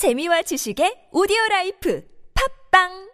재미와 0.00 0.40
지식의 0.48 1.10
오디오 1.12 1.36
라이프 1.50 2.02
팝빵 2.72 3.10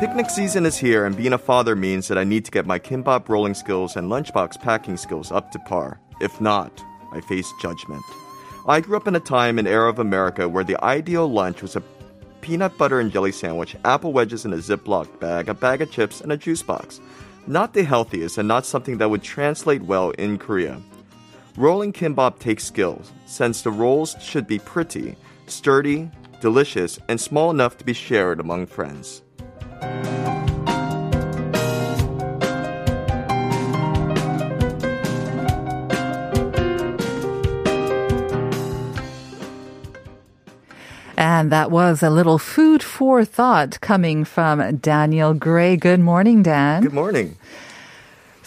Picnic 0.00 0.30
season 0.30 0.64
is 0.64 0.78
here, 0.78 1.04
and 1.04 1.14
being 1.14 1.34
a 1.34 1.38
father 1.38 1.76
means 1.76 2.08
that 2.08 2.16
I 2.16 2.24
need 2.24 2.46
to 2.46 2.50
get 2.50 2.64
my 2.64 2.78
kimbap 2.78 3.28
rolling 3.28 3.52
skills 3.52 3.96
and 3.96 4.08
lunchbox 4.08 4.60
packing 4.60 4.96
skills 4.96 5.30
up 5.30 5.50
to 5.52 5.58
par. 5.58 6.00
If 6.20 6.40
not, 6.40 6.82
I 7.12 7.20
face 7.20 7.52
judgment. 7.60 8.02
I 8.66 8.80
grew 8.80 8.96
up 8.96 9.06
in 9.06 9.16
a 9.16 9.20
time 9.20 9.58
and 9.58 9.68
era 9.68 9.90
of 9.90 9.98
America 9.98 10.48
where 10.48 10.64
the 10.64 10.82
ideal 10.82 11.30
lunch 11.30 11.60
was 11.60 11.76
a 11.76 11.82
peanut 12.40 12.76
butter 12.76 13.00
and 13.00 13.12
jelly 13.12 13.32
sandwich, 13.32 13.76
apple 13.84 14.12
wedges 14.12 14.44
in 14.44 14.52
a 14.52 14.56
Ziploc 14.56 15.20
bag, 15.20 15.48
a 15.48 15.54
bag 15.54 15.82
of 15.82 15.90
chips, 15.90 16.20
and 16.20 16.32
a 16.32 16.36
juice 16.36 16.62
box. 16.62 17.00
Not 17.46 17.74
the 17.74 17.84
healthiest 17.84 18.38
and 18.38 18.48
not 18.48 18.66
something 18.66 18.98
that 18.98 19.10
would 19.10 19.22
translate 19.22 19.82
well 19.82 20.10
in 20.12 20.38
Korea. 20.38 20.80
Rolling 21.56 21.92
kimbap 21.92 22.38
takes 22.38 22.64
skills, 22.64 23.12
since 23.26 23.62
the 23.62 23.70
rolls 23.70 24.16
should 24.20 24.46
be 24.46 24.58
pretty, 24.58 25.16
sturdy, 25.46 26.10
delicious, 26.40 26.98
and 27.08 27.20
small 27.20 27.50
enough 27.50 27.78
to 27.78 27.84
be 27.84 27.92
shared 27.92 28.40
among 28.40 28.66
friends. 28.66 29.22
And 41.44 41.52
that 41.52 41.70
was 41.70 42.02
a 42.02 42.08
little 42.08 42.38
food 42.38 42.82
for 42.82 43.22
thought 43.22 43.78
coming 43.82 44.24
from 44.24 44.78
Daniel 44.78 45.34
Gray. 45.34 45.76
Good 45.76 46.00
morning, 46.00 46.42
Dan. 46.42 46.82
Good 46.82 46.94
morning. 46.94 47.36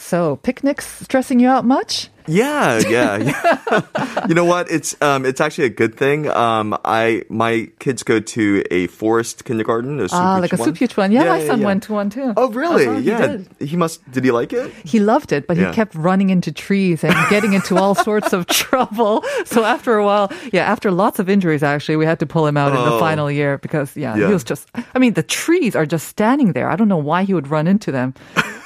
So, 0.08 0.38
picnics 0.38 0.88
stressing 1.04 1.42
you 1.42 1.50
out 1.50 1.66
much? 1.66 2.08
Yeah, 2.30 2.80
yeah, 2.80 3.18
yeah. 3.18 4.26
you 4.30 4.36
know 4.36 4.46
what? 4.46 4.72
It's 4.72 4.96
um, 5.02 5.26
it's 5.26 5.40
actually 5.42 5.66
a 5.66 5.70
good 5.70 5.96
thing. 5.96 6.28
Um, 6.30 6.78
I 6.86 7.24
my 7.30 7.68
kids 7.80 8.04
go 8.04 8.20
to 8.20 8.64
a 8.72 8.88
forest 8.88 9.44
kindergarten. 9.44 10.00
A 10.00 10.08
Ah, 10.14 10.38
like 10.40 10.52
a 10.54 10.58
soup 10.58 10.80
one. 10.98 11.12
Yeah, 11.12 11.24
my 11.26 11.46
son 11.46 11.60
yeah. 11.62 11.66
went 11.66 11.84
to 11.84 11.94
one 11.94 12.10
too. 12.10 12.34
Oh, 12.38 12.50
really? 12.52 12.88
Uh-huh, 12.88 13.00
he 13.00 13.10
yeah. 13.10 13.28
did. 13.28 13.48
He 13.60 13.76
must. 13.78 14.00
Did 14.12 14.24
he 14.26 14.32
like 14.32 14.52
it? 14.54 14.72
He 14.86 15.00
loved 15.00 15.32
it, 15.32 15.46
but 15.48 15.56
Yeah. 15.58 15.68
he 15.70 15.74
kept 15.74 15.94
running 15.96 16.30
into 16.30 16.52
trees 16.54 17.04
and 17.04 17.14
getting 17.30 17.52
into 17.54 17.76
all 17.78 17.96
sorts 18.10 18.32
of 18.34 18.46
trouble. 18.48 19.24
So 19.46 19.64
after 19.64 19.96
a 19.98 20.04
while, 20.06 20.32
yeah, 20.54 20.64
after 20.72 20.92
lots 20.92 21.20
of 21.20 21.30
injuries, 21.30 21.64
actually, 21.64 21.96
we 21.98 22.06
had 22.06 22.20
to 22.20 22.26
pull 22.26 22.46
him 22.48 22.56
out 22.58 22.70
in 22.76 22.80
the 22.84 22.94
Oh. 22.96 23.00
final 23.00 23.30
year 23.32 23.58
because, 23.58 23.96
yeah, 23.96 24.16
Yeah. 24.18 24.28
he 24.28 24.34
was 24.34 24.44
just, 24.44 24.68
I 24.96 25.00
mean, 25.00 25.14
the 25.14 25.24
trees 25.24 25.76
are 25.76 25.86
just 25.86 26.08
standing 26.08 26.52
there. 26.54 26.70
I 26.70 26.76
don't 26.76 26.88
know 26.90 26.98
why 27.12 27.24
he 27.24 27.34
would 27.34 27.48
run 27.48 27.68
into 27.68 27.92
them. 27.92 28.14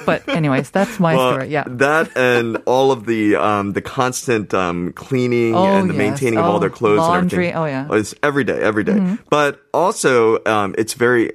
But 0.05 0.27
anyways, 0.27 0.69
that's 0.71 0.99
my 0.99 1.15
Well, 1.15 1.31
story. 1.33 1.49
Yeah. 1.49 1.63
That 1.67 2.15
and 2.17 2.57
all 2.65 2.91
of 2.91 3.05
the 3.05 3.35
um, 3.35 3.73
the 3.73 3.81
constant 3.81 4.53
um, 4.53 4.93
cleaning 4.93 5.55
Oh, 5.55 5.65
and 5.65 5.89
the 5.89 5.93
yes. 5.93 5.97
maintaining 5.99 6.39
of 6.39 6.45
all 6.45 6.59
their 6.59 6.69
Oh, 6.69 6.73
clothes 6.73 6.97
laundry. 6.99 7.47
and 7.49 7.55
everything. 7.55 7.55
Oh, 7.55 7.65
yeah. 7.93 7.99
It's 7.99 8.15
every 8.23 8.43
day, 8.43 8.59
every 8.61 8.83
day. 8.83 9.17
But 9.29 9.59
also, 9.73 10.39
um, 10.45 10.75
it's 10.77 10.93
very 10.93 11.31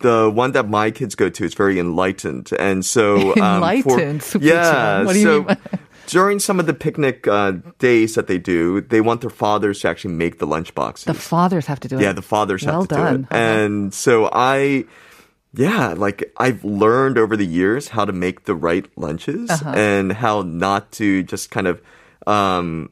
the 0.00 0.30
one 0.32 0.52
that 0.52 0.68
my 0.68 0.90
kids 0.90 1.14
go 1.14 1.28
to 1.28 1.44
is 1.44 1.54
very 1.54 1.78
enlightened, 1.78 2.50
and 2.58 2.84
so 2.84 3.16
um, 3.30 3.34
for- 3.34 3.40
Enlightened? 3.42 4.22
super 4.22 4.44
yeah. 4.44 5.02
What 5.04 5.12
do 5.14 5.18
you 5.18 5.24
so 5.24 5.36
mean 5.38 5.44
by- 5.46 5.56
during 6.06 6.38
some 6.40 6.58
of 6.60 6.66
the 6.66 6.74
picnic 6.74 7.26
uh, 7.28 7.52
days 7.78 8.14
that 8.16 8.26
they 8.26 8.36
do, 8.38 8.80
they 8.80 9.00
want 9.00 9.20
their 9.20 9.30
fathers 9.30 9.80
to 9.80 9.88
actually 9.88 10.12
make 10.14 10.38
the 10.38 10.46
lunch 10.46 10.74
boxes. 10.74 11.04
The 11.06 11.14
fathers 11.14 11.66
have 11.66 11.78
to 11.80 11.88
do 11.88 11.96
it. 11.98 12.02
Yeah, 12.02 12.12
the 12.12 12.22
fathers 12.22 12.64
Well 12.66 12.80
have 12.80 12.88
to 12.88 12.94
done. 12.94 13.16
do 13.22 13.28
it. 13.30 13.36
And 13.36 13.94
so 13.94 14.28
I, 14.32 14.84
yeah, 15.54 15.94
like 15.96 16.32
I've 16.38 16.64
learned 16.64 17.18
over 17.18 17.36
the 17.36 17.46
years 17.46 17.88
how 17.88 18.04
to 18.04 18.12
make 18.12 18.44
the 18.44 18.54
right 18.54 18.86
lunches 18.96 19.50
Uh-huh. 19.50 19.70
and 19.76 20.12
how 20.12 20.42
not 20.42 20.92
to 20.92 21.22
just 21.22 21.50
kind 21.50 21.66
of, 21.66 21.80
um, 22.26 22.90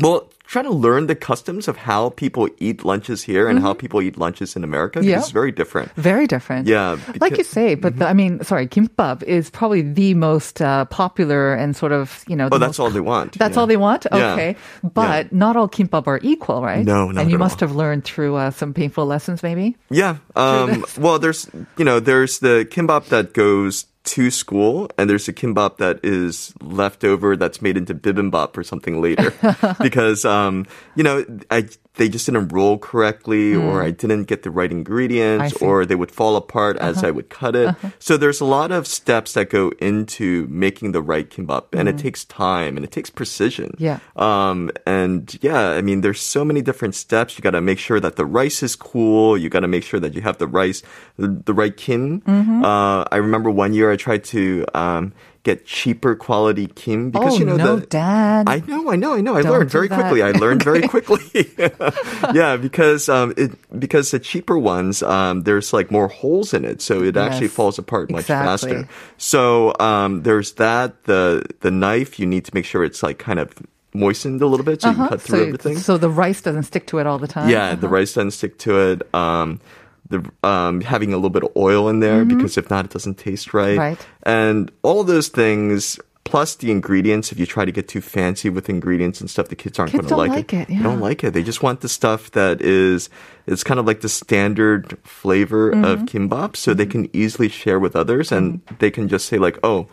well, 0.00 0.30
try 0.46 0.62
to 0.62 0.70
learn 0.70 1.06
the 1.06 1.14
customs 1.14 1.68
of 1.68 1.76
how 1.76 2.10
people 2.10 2.48
eat 2.58 2.84
lunches 2.84 3.22
here 3.22 3.48
and 3.48 3.58
how 3.60 3.74
people 3.74 4.00
eat 4.00 4.16
lunches 4.18 4.56
in 4.56 4.62
America 4.64 5.00
Mm-hmm. 5.00 5.08
Yeah. 5.10 5.18
it's 5.18 5.30
very 5.30 5.52
different. 5.52 5.90
Very 5.96 6.26
different. 6.26 6.66
Yeah, 6.68 6.96
like 7.20 7.36
you 7.36 7.44
say, 7.44 7.74
but 7.74 7.98
the, 7.98 8.06
I 8.08 8.14
mean, 8.14 8.42
sorry, 8.44 8.66
kimbap 8.68 9.22
is 9.24 9.50
probably 9.50 9.82
the 9.82 10.14
most 10.14 10.62
uh, 10.62 10.84
popular 10.86 11.52
and 11.54 11.74
sort 11.76 11.92
of, 11.92 12.24
you 12.28 12.36
know, 12.36 12.48
Oh, 12.52 12.58
that's 12.58 12.78
most 12.78 12.80
all 12.80 12.90
they 12.90 13.00
want. 13.00 13.36
That's 13.38 13.54
Yeah. 13.56 13.60
all 13.60 13.66
they 13.66 13.76
want? 13.76 14.06
Yeah. 14.12 14.32
Okay. 14.32 14.56
But 14.82 15.32
not 15.32 15.56
all 15.56 15.68
kimbap 15.68 16.06
are 16.06 16.20
equal, 16.22 16.62
right? 16.62 16.84
No, 16.86 17.10
not 17.10 17.20
And 17.22 17.30
you 17.30 17.38
must 17.38 17.62
all. 17.62 17.68
have 17.68 17.76
learned 17.76 18.04
through 18.04 18.36
uh, 18.36 18.50
some 18.50 18.72
painful 18.72 19.04
lessons, 19.06 19.42
maybe? 19.42 19.76
Yeah. 19.90 20.16
Um, 20.36 20.84
well, 20.98 21.18
there's, 21.18 21.50
you 21.76 21.84
know, 21.84 21.98
there's 22.00 22.38
the 22.38 22.66
kimbap 22.70 23.06
that 23.08 23.34
goes 23.34 23.86
to 24.06 24.30
school 24.30 24.88
and 24.96 25.10
there's 25.10 25.28
a 25.28 25.32
kimbap 25.32 25.76
that 25.78 26.00
is 26.02 26.54
left 26.62 27.04
over 27.04 27.36
that's 27.36 27.60
made 27.60 27.76
into 27.76 27.94
bibimbap 27.94 28.56
or 28.56 28.62
something 28.62 29.00
later. 29.02 29.32
Because, 29.82 30.24
um, 30.24 30.66
you 30.94 31.02
know, 31.02 31.24
I, 31.50 31.68
they 31.96 32.08
just 32.08 32.26
didn't 32.26 32.48
roll 32.48 32.78
correctly 32.78 33.54
or 33.54 33.82
I 33.82 33.90
didn't 33.90 34.24
get 34.24 34.42
the 34.42 34.50
right 34.50 34.70
Hmm. 34.70 34.78
Ingredients. 34.78 35.56
Uh-huh. 35.56 35.66
or 35.66 35.86
they 35.86 35.94
would 35.94 36.10
fall 36.10 36.36
apart 36.36 36.76
as 36.78 37.02
I 37.02 37.10
would 37.10 37.28
cut 37.30 37.56
it. 37.56 37.74
So 37.98 38.16
there's 38.16 38.40
a 38.40 38.44
lot 38.44 38.70
of 38.72 38.86
steps 38.86 39.32
that 39.34 39.48
go 39.50 39.72
into 39.80 40.46
making 40.50 40.92
the 40.92 41.02
right 41.02 41.28
kimbap 41.28 41.64
and 41.72 41.88
it 41.88 41.98
takes 41.98 42.24
time 42.24 42.76
and 42.76 42.84
it 42.84 42.90
takes 42.92 43.10
precision. 43.10 43.70
Hmm. 43.78 43.84
Yeah. 43.84 43.98
Um, 44.16 44.70
and 44.86 45.36
yeah, 45.40 45.70
I 45.70 45.80
mean, 45.82 46.00
there's 46.02 46.20
so 46.20 46.44
many 46.44 46.62
different 46.62 46.94
steps. 46.94 47.36
You 47.38 47.42
got 47.42 47.52
to 47.52 47.60
make 47.60 47.78
sure 47.78 48.00
that 48.00 48.16
the 48.16 48.26
rice 48.26 48.62
is 48.62 48.76
cool. 48.76 49.36
You 49.38 49.48
got 49.48 49.60
to 49.60 49.68
make 49.68 49.84
sure 49.84 50.00
that 50.00 50.14
you 50.14 50.20
have 50.22 50.38
the 50.38 50.46
rice, 50.46 50.82
the, 51.18 51.28
the 51.28 51.54
right 51.54 51.76
kim. 51.76 52.20
Mm-hmm. 52.22 52.64
Uh, 52.64 53.04
I 53.10 53.16
remember 53.16 53.50
one 53.50 53.72
year 53.72 53.90
I 53.90 53.96
tried 53.96 54.24
to, 54.36 54.64
um, 54.74 55.12
get 55.46 55.64
cheaper 55.64 56.16
quality 56.16 56.66
kim 56.66 57.10
because, 57.10 57.34
oh, 57.34 57.38
you 57.38 57.46
know, 57.46 57.56
no, 57.56 57.76
the, 57.76 57.86
Dad. 57.86 58.48
I 58.48 58.58
know, 58.66 58.90
I 58.90 58.96
know, 58.96 59.14
I 59.14 59.20
know. 59.20 59.36
I 59.36 59.42
Don't 59.42 59.52
learned 59.52 59.70
very 59.70 59.86
that. 59.86 59.94
quickly. 60.00 60.20
I 60.20 60.32
learned 60.32 60.64
very 60.64 60.82
quickly. 60.88 61.22
yeah, 62.34 62.56
because 62.56 63.08
um, 63.08 63.32
it 63.36 63.52
because 63.78 64.10
the 64.10 64.18
cheaper 64.18 64.58
ones, 64.58 65.04
um, 65.04 65.44
there's 65.44 65.72
like 65.72 65.92
more 65.92 66.08
holes 66.08 66.52
in 66.52 66.64
it, 66.64 66.82
so 66.82 67.00
it 67.02 67.16
actually 67.16 67.46
falls 67.48 67.78
apart 67.78 68.10
much 68.10 68.22
exactly. 68.22 68.72
faster. 68.72 68.88
So 69.18 69.72
um, 69.78 70.22
there's 70.24 70.52
that. 70.54 71.04
The 71.04 71.46
the 71.60 71.70
knife, 71.70 72.18
you 72.18 72.26
need 72.26 72.44
to 72.46 72.50
make 72.52 72.64
sure 72.64 72.82
it's 72.82 73.02
like 73.04 73.18
kind 73.18 73.38
of 73.38 73.54
moistened 73.94 74.42
a 74.42 74.46
little 74.46 74.66
bit 74.66 74.82
so 74.82 74.90
you 74.90 74.96
can 74.96 75.08
cut 75.08 75.22
through 75.22 75.36
Uh-huh. 75.36 75.44
so, 75.44 75.46
everything. 75.46 75.78
so 75.78 75.96
the 75.96 76.10
rice 76.10 76.42
doesn't 76.42 76.64
stick 76.64 76.86
to 76.88 76.98
it 76.98 77.06
all 77.06 77.18
the 77.18 77.28
time? 77.28 77.48
Yeah, 77.48 77.74
the 77.76 77.88
rice 77.88 78.12
doesn't 78.14 78.32
stick 78.32 78.58
to 78.58 78.78
it. 78.90 79.14
Um, 79.14 79.60
the 80.08 80.30
um, 80.42 80.80
having 80.80 81.12
a 81.12 81.16
little 81.16 81.30
bit 81.30 81.44
of 81.44 81.50
oil 81.56 81.88
in 81.88 82.00
there 82.00 82.24
because 82.24 82.56
if 82.56 82.70
not, 82.70 82.84
it 82.84 82.90
doesn't 82.90 83.18
taste 83.18 83.52
right. 83.54 83.70
Mm-hmm. 83.78 83.78
Right. 83.78 84.06
And 84.22 84.70
all 84.82 85.00
of 85.00 85.06
those 85.06 85.28
things. 85.28 85.98
Plus 86.24 86.56
the 86.56 86.72
ingredients, 86.72 87.30
if 87.30 87.38
you 87.38 87.46
try 87.46 87.64
to 87.64 87.70
get 87.70 87.86
too 87.86 88.00
fancy 88.00 88.50
with 88.50 88.68
ingredients 88.68 89.20
and 89.20 89.30
stuff, 89.30 89.46
the 89.46 89.54
kids 89.54 89.78
aren't 89.78 89.92
going 89.92 90.06
to 90.08 90.16
like, 90.16 90.30
like 90.30 90.52
it, 90.52 90.66
They 90.66 90.82
don't 90.82 90.98
like 90.98 91.22
it. 91.22 91.34
They 91.34 91.44
just 91.44 91.62
want 91.62 91.82
the 91.82 91.88
stuff 91.88 92.32
that 92.32 92.60
is, 92.60 93.08
it's 93.46 93.62
kind 93.62 93.78
of 93.78 93.86
like 93.86 94.00
the 94.00 94.08
standard 94.08 94.98
flavor 95.04 95.70
of 95.70 96.00
Mm-hmm. 96.00 96.04
kimbap, 96.06 96.56
so 96.56 96.74
they 96.74 96.84
can 96.84 97.08
easily 97.14 97.48
share 97.48 97.78
with 97.78 97.94
others, 97.94 98.32
and 98.32 98.60
they 98.80 98.90
can 98.90 99.06
just 99.06 99.26
say 99.26 99.38
like, 99.38 99.56
"Oh, 99.62 99.86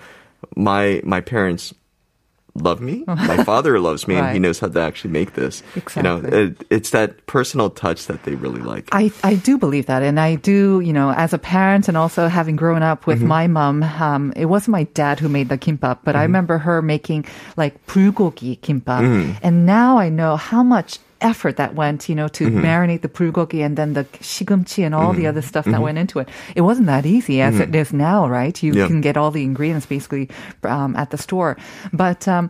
my 0.56 1.02
my 1.06 1.22
parents 1.22 1.72
love 2.56 2.82
me. 2.82 3.04
My 3.08 3.44
father 3.44 3.80
loves 3.80 4.08
me, 4.08 4.16
and 4.16 4.34
he 4.34 4.40
knows 4.40 4.60
how 4.60 4.68
to 4.68 4.80
actually 4.80 5.12
make 5.12 5.34
this. 5.34 5.64
You 5.96 6.02
know, 6.02 6.18
it, 6.24 6.66
it's 6.70 6.92
that 6.92 7.26
personal 7.26 7.70
touch 7.70 8.08
that 8.08 8.24
they 8.24 8.36
really 8.36 8.62
like. 8.62 8.90
I, 8.92 9.12
I 9.24 9.36
do 9.36 9.58
believe 9.58 9.88
that. 9.88 10.04
And 10.04 10.20
I 10.20 10.36
do, 10.36 10.80
you 10.80 10.94
know, 10.94 11.12
as 11.12 11.34
a 11.34 11.38
parent 11.38 11.88
and 11.88 11.98
also 11.98 12.28
having 12.28 12.56
grown 12.56 12.84
up 12.84 13.08
with 13.08 13.20
mm-hmm. 13.20 13.28
my 13.28 13.48
mom, 13.48 13.84
um, 13.84 14.34
it 14.36 14.46
wasn't 14.46 14.74
my 14.74 14.84
dad 14.84 15.20
who 15.20 15.30
made 15.30 15.50
the 15.50 15.58
kimbap, 15.58 16.00
but 16.04 16.16
I 16.16 16.20
mm-hmm. 16.20 16.24
remember 16.24 16.58
her 16.60 16.82
making 16.82 17.26
like 17.58 17.86
bulgogi 17.88 18.60
kimbap. 18.60 19.02
Mm. 19.02 19.38
And 19.42 19.66
now 19.66 19.98
I 19.98 20.10
know 20.10 20.36
how 20.36 20.64
much 20.64 21.00
effort 21.24 21.58
that 21.58 21.74
went, 21.76 22.08
you 22.10 22.16
know, 22.16 22.28
to 22.28 22.50
marinate 22.52 23.02
the 23.02 23.10
bulgogi 23.10 23.66
and 23.66 23.78
then 23.78 23.94
the 23.94 24.04
shigumchi 24.22 24.84
and 24.86 24.94
all 24.94 25.14
the 25.14 25.26
other 25.28 25.42
stuff 25.42 25.66
that 25.66 25.82
went 25.82 25.98
into 25.98 26.20
it. 26.20 26.30
It 26.56 26.62
wasn't 26.62 26.88
that 26.88 27.06
easy 27.06 27.42
as 27.42 27.60
it 27.60 27.74
is 27.74 27.94
now, 27.94 28.28
right? 28.28 28.62
You 28.62 28.74
Yeah. 28.74 28.88
can 28.88 29.02
get 29.02 29.18
all 29.18 29.32
the 29.32 29.44
ingredients 29.44 29.86
basically 29.88 30.30
um, 30.64 30.96
at 30.96 31.10
the 31.10 31.18
store. 31.18 31.56
But 31.94 32.28
um, 32.28 32.50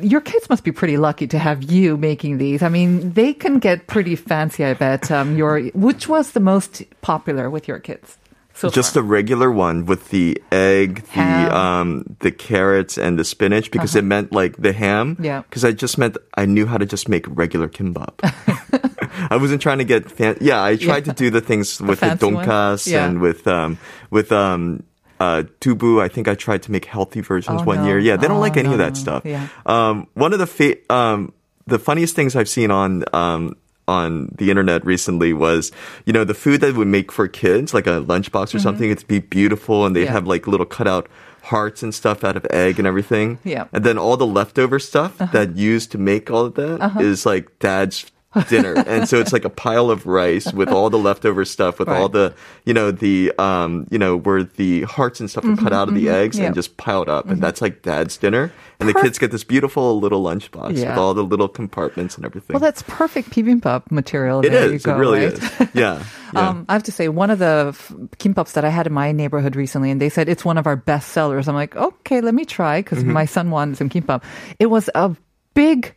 your 0.00 0.20
kids 0.20 0.48
must 0.48 0.64
be 0.64 0.72
pretty 0.72 0.96
lucky 0.96 1.26
to 1.28 1.38
have 1.38 1.62
you 1.62 1.96
making 1.96 2.38
these. 2.38 2.62
I 2.62 2.68
mean, 2.68 3.12
they 3.12 3.32
can 3.34 3.58
get 3.60 3.86
pretty 3.86 4.16
fancy, 4.16 4.64
I 4.64 4.74
bet. 4.74 5.10
Um, 5.10 5.36
your 5.36 5.60
which 5.74 6.08
was 6.08 6.32
the 6.32 6.40
most 6.40 6.82
popular 7.02 7.50
with 7.50 7.68
your 7.68 7.78
kids? 7.78 8.16
So 8.56 8.70
just 8.70 8.94
far? 8.94 9.02
a 9.02 9.06
regular 9.06 9.50
one 9.50 9.84
with 9.84 10.10
the 10.10 10.40
egg, 10.52 11.02
the 11.02 11.10
Ham. 11.10 11.46
Uh-huh. 11.50 11.58
um, 11.58 12.16
the 12.20 12.30
carrots, 12.30 12.96
and 12.98 13.18
the 13.18 13.24
spinach 13.24 13.70
because 13.70 13.96
it 13.96 14.04
meant 14.04 14.32
like 14.32 14.56
the 14.56 14.72
ham. 14.72 15.16
Yeah. 15.20 15.42
Because 15.42 15.64
I 15.64 15.72
just 15.72 15.98
meant 15.98 16.16
I 16.36 16.46
knew 16.46 16.64
how 16.66 16.78
to 16.78 16.86
just 16.86 17.08
make 17.08 17.26
regular 17.28 17.68
kimbap. 17.68 18.14
I 19.30 19.36
wasn't 19.36 19.60
trying 19.62 19.78
to 19.78 19.84
get 19.84 20.10
fan- 20.10 20.38
yeah. 20.40 20.62
I 20.62 20.76
tried 20.76 21.04
to 21.06 21.12
do 21.12 21.30
the 21.30 21.40
things 21.40 21.80
with 21.80 22.00
the, 22.00 22.06
ones? 22.08 22.20
donkas 22.20 22.86
Yeah. 22.86 23.06
and 23.06 23.20
with 23.20 23.46
um 23.46 23.78
with 24.10 24.30
um. 24.32 24.82
uh, 25.20 25.44
dubu. 25.60 26.02
I 26.02 26.08
think 26.08 26.26
I 26.28 26.34
tried 26.34 26.62
to 26.64 26.72
make 26.72 26.84
healthy 26.86 27.20
versions 27.22 27.62
Oh, 27.62 27.64
one 27.64 27.78
no. 27.78 27.86
year. 27.86 27.98
Yeah, 27.98 28.16
they 28.16 28.26
don't 28.28 28.38
Oh, 28.38 28.40
like 28.40 28.56
any 28.56 28.68
no, 28.68 28.72
of 28.74 28.78
that 28.78 28.94
no. 28.94 29.00
stuff. 29.00 29.22
Yeah. 29.24 29.46
Um, 29.66 30.06
one 30.14 30.32
of 30.32 30.38
the 30.38 30.46
fa- 30.46 30.78
um, 30.92 31.32
the 31.66 31.78
funniest 31.78 32.14
things 32.14 32.34
I've 32.36 32.48
seen 32.48 32.70
on 32.70 33.04
um, 33.14 33.56
on 33.86 34.34
the 34.38 34.50
internet 34.50 34.84
recently 34.84 35.32
was, 35.32 35.70
you 36.06 36.12
know, 36.12 36.24
the 36.24 36.34
food 36.34 36.60
that 36.62 36.74
we 36.74 36.84
make 36.84 37.12
for 37.12 37.28
kids, 37.28 37.74
like 37.74 37.86
a 37.86 38.00
lunchbox 38.02 38.54
or 38.54 38.58
something. 38.58 38.90
It'd 38.90 39.06
be 39.06 39.18
beautiful, 39.20 39.84
and 39.86 39.94
they'd 39.94 40.00
Mm-hmm. 40.04 40.06
Yeah. 40.06 40.12
have 40.12 40.26
like 40.26 40.46
little 40.46 40.66
cutout 40.66 41.08
hearts 41.42 41.82
and 41.82 41.94
stuff 41.94 42.24
out 42.24 42.36
of 42.36 42.46
egg 42.50 42.78
and 42.78 42.86
everything. 42.88 43.38
Yeah. 43.44 43.62
Uh-huh. 43.62 43.68
And 43.74 43.84
then 43.84 43.98
all 43.98 44.16
the 44.16 44.26
leftover 44.26 44.78
stuff 44.78 45.18
that 45.18 45.56
used 45.56 45.92
to 45.92 45.98
make 45.98 46.30
all 46.30 46.46
of 46.46 46.54
that 46.54 46.96
is 47.00 47.26
like 47.26 47.58
dad's 47.58 48.10
dinner. 48.48 48.74
and 48.86 49.08
so 49.08 49.18
it's 49.20 49.32
like 49.32 49.44
a 49.44 49.50
pile 49.50 49.90
of 49.90 50.06
rice 50.06 50.52
with 50.52 50.68
all 50.68 50.90
the 50.90 50.98
leftover 50.98 51.44
stuff 51.44 51.78
with 51.78 51.88
all 51.88 52.08
the, 52.08 52.34
you 52.64 52.74
know, 52.74 52.90
the, 52.90 53.32
um, 53.38 53.86
you 53.90 53.98
know, 53.98 54.16
where 54.16 54.42
the 54.44 54.82
hearts 54.82 55.20
and 55.20 55.30
stuff 55.30 55.44
are 55.44 55.56
cut 55.56 55.72
out 55.72 55.88
of 55.88 55.94
the 55.94 56.08
eggs 56.08 56.36
Mm-hmm, 56.36 56.46
and 56.46 56.54
just 56.54 56.76
piled 56.76 57.08
up. 57.08 57.28
And 57.28 57.40
that's 57.42 57.60
like 57.62 57.82
dad's 57.82 58.16
dinner. 58.16 58.52
And 58.80 58.88
the 58.88 58.94
kids 58.94 59.18
get 59.18 59.30
this 59.30 59.44
beautiful 59.44 60.00
little 60.00 60.22
lunchbox 60.24 60.74
with 60.74 60.98
all 60.98 61.14
the 61.14 61.22
little 61.22 61.48
compartments 61.48 62.16
and 62.16 62.24
everything. 62.26 62.54
Well, 62.54 62.60
that's 62.60 62.82
perfect 62.82 63.30
bibimbap 63.30 63.90
material. 63.90 64.40
it 64.44 64.50
there 64.50 64.64
is. 64.66 64.72
You 64.72 64.78
go, 64.80 64.94
it 64.96 64.98
really 64.98 65.24
right? 65.26 65.32
is. 65.32 65.50
Yeah. 65.74 66.02
yeah. 66.34 66.48
Um, 66.48 66.66
I 66.68 66.72
have 66.72 66.82
to 66.84 66.92
say, 66.92 67.08
one 67.08 67.30
of 67.30 67.38
the 67.38 67.66
f- 67.68 67.92
kimbaps 68.18 68.52
that 68.54 68.64
I 68.64 68.68
had 68.70 68.86
in 68.88 68.92
my 68.92 69.12
neighborhood 69.12 69.54
recently, 69.56 69.90
and 69.90 70.00
they 70.00 70.08
said 70.08 70.28
it's 70.28 70.44
one 70.44 70.58
of 70.58 70.66
our 70.66 70.76
best 70.76 71.10
sellers. 71.10 71.46
I'm 71.48 71.54
like, 71.54 71.76
okay, 71.76 72.20
let 72.20 72.34
me 72.34 72.44
try 72.44 72.80
because 72.80 72.98
Mm-hmm. 72.98 73.12
my 73.12 73.24
son 73.26 73.50
wanted 73.50 73.76
some 73.76 73.88
kimbap. 73.88 74.22
It 74.58 74.66
was 74.66 74.90
a 74.94 75.14
big, 75.54 75.94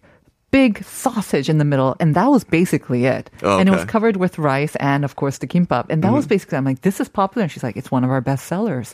big 0.57 0.83
sausage 0.83 1.47
in 1.53 1.57
the 1.61 1.65
middle, 1.71 1.95
and 2.01 2.15
that 2.15 2.27
was 2.35 2.43
basically 2.43 3.05
it. 3.05 3.29
Oh, 3.43 3.59
And 3.59 3.69
it 3.69 3.71
was. 3.71 3.81
Mm-hmm. 3.81 3.87
covered 3.97 4.17
with 4.17 4.33
rice 4.39 4.75
and, 4.81 5.05
of 5.05 5.13
course, 5.15 5.37
the 5.37 5.47
kimbap. 5.47 5.85
And 5.89 6.03
that 6.03 6.11
was 6.11 6.25
basically, 6.27 6.57
I'm 6.57 6.65
like, 6.65 6.81
this 6.81 6.99
is 6.99 7.07
popular. 7.07 7.43
And 7.43 7.51
she's 7.51 7.63
like, 7.63 7.77
it's 7.77 7.91
one 7.91 8.03
of 8.03 8.09
our 8.09 8.21
best 8.21 8.47
sellers. 8.51 8.89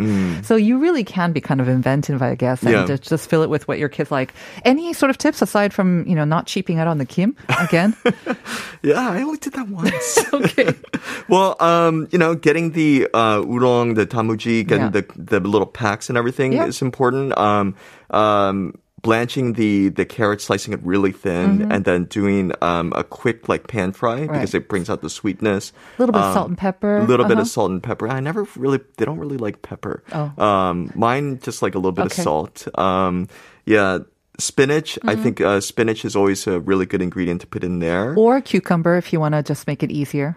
So 0.48 0.56
you 0.56 0.78
really 0.78 1.04
can 1.04 1.32
be 1.32 1.42
kind 1.42 1.62
of 1.64 1.68
inventive, 1.68 2.22
I 2.22 2.36
guess, 2.36 2.62
and 2.64 2.70
Mm. 2.74 2.80
Yeah. 2.80 2.86
just, 2.92 3.04
just 3.10 3.30
fill 3.30 3.44
it 3.44 3.50
with 3.50 3.64
what 3.68 3.78
your 3.80 3.90
kids 3.90 4.12
like. 4.12 4.34
Any 4.66 4.94
sort 4.94 5.10
of 5.10 5.18
tips 5.18 5.42
aside 5.42 5.74
from, 5.74 6.06
you 6.08 6.16
know, 6.16 6.26
not 6.26 6.46
cheaping 6.52 6.80
out 6.80 6.88
on 6.88 6.98
the 7.00 7.06
kim 7.06 7.36
again? 7.60 7.96
yeah. 8.84 9.00
I 9.16 9.22
only 9.24 9.38
did 9.40 9.54
that 9.54 9.68
once. 9.70 10.20
okay. 10.34 10.74
Well, 11.30 11.56
um, 11.64 12.08
you 12.12 12.20
know, 12.20 12.36
getting 12.36 12.72
the 12.72 13.08
uh, 13.14 13.40
udon, 13.42 13.96
the 13.96 14.06
tamuji, 14.06 14.68
getting 14.68 14.92
Yeah. 14.92 15.02
the 15.02 15.04
the 15.16 15.40
little 15.40 15.68
packs 15.68 16.10
and 16.10 16.18
everything 16.18 16.52
Yeah. 16.54 16.68
is 16.68 16.82
important. 16.82 17.32
Um, 17.38 17.76
um, 18.12 18.76
blanching 19.04 19.54
the 19.54 19.90
the 19.90 20.06
carrot, 20.06 20.42
slicing 20.42 20.74
it 20.74 20.80
really 20.82 21.12
thin, 21.12 21.72
and 21.72 21.86
then 21.86 22.06
doing 22.06 22.52
um, 22.62 22.92
a 22.96 23.04
quick 23.04 23.48
like 23.48 23.68
pan 23.68 23.92
fry 23.92 24.22
because 24.26 24.50
Mm-hmm. 24.50 24.58
It 24.58 24.70
brings 24.70 24.90
out 24.90 25.02
the 25.02 25.10
sweetness. 25.10 25.72
A 25.98 26.02
little 26.02 26.14
bit 26.14 26.22
of 26.22 26.34
salt 26.34 26.48
and 26.50 26.58
pepper. 26.58 26.98
A 26.98 27.06
little 27.06 27.26
bit 27.28 27.34
Uh-huh. 27.34 27.42
of 27.42 27.48
salt 27.48 27.70
and 27.72 27.84
pepper. 27.84 28.08
I 28.08 28.20
never 28.22 28.48
really, 28.56 28.80
they 28.98 29.06
don't 29.06 29.20
really 29.20 29.38
like 29.38 29.62
pepper. 29.62 30.04
Oh. 30.12 30.32
Um, 30.44 30.92
mine 30.96 31.40
just 31.44 31.62
like 31.62 31.76
a 31.76 31.78
little 31.78 31.92
bit 31.92 32.06
Okay. 32.08 32.22
of 32.22 32.24
salt. 32.24 32.68
Um, 32.80 33.28
yeah, 33.66 34.00
spinach. 34.40 34.98
I 35.04 35.14
Mm-hmm. 35.14 35.24
think 35.24 35.42
uh, 35.42 35.60
spinach 35.62 36.06
is 36.06 36.16
always 36.16 36.48
a 36.48 36.60
really 36.60 36.86
good 36.88 37.02
ingredient 37.02 37.42
to 37.42 37.48
put 37.48 37.64
in 37.64 37.80
there. 37.80 38.16
Or 38.16 38.42
cucumber 38.42 38.96
if 38.98 39.14
you 39.14 39.20
want 39.20 39.34
to 39.36 39.44
just 39.44 39.68
make 39.68 39.84
it 39.84 39.92
easier. 39.92 40.36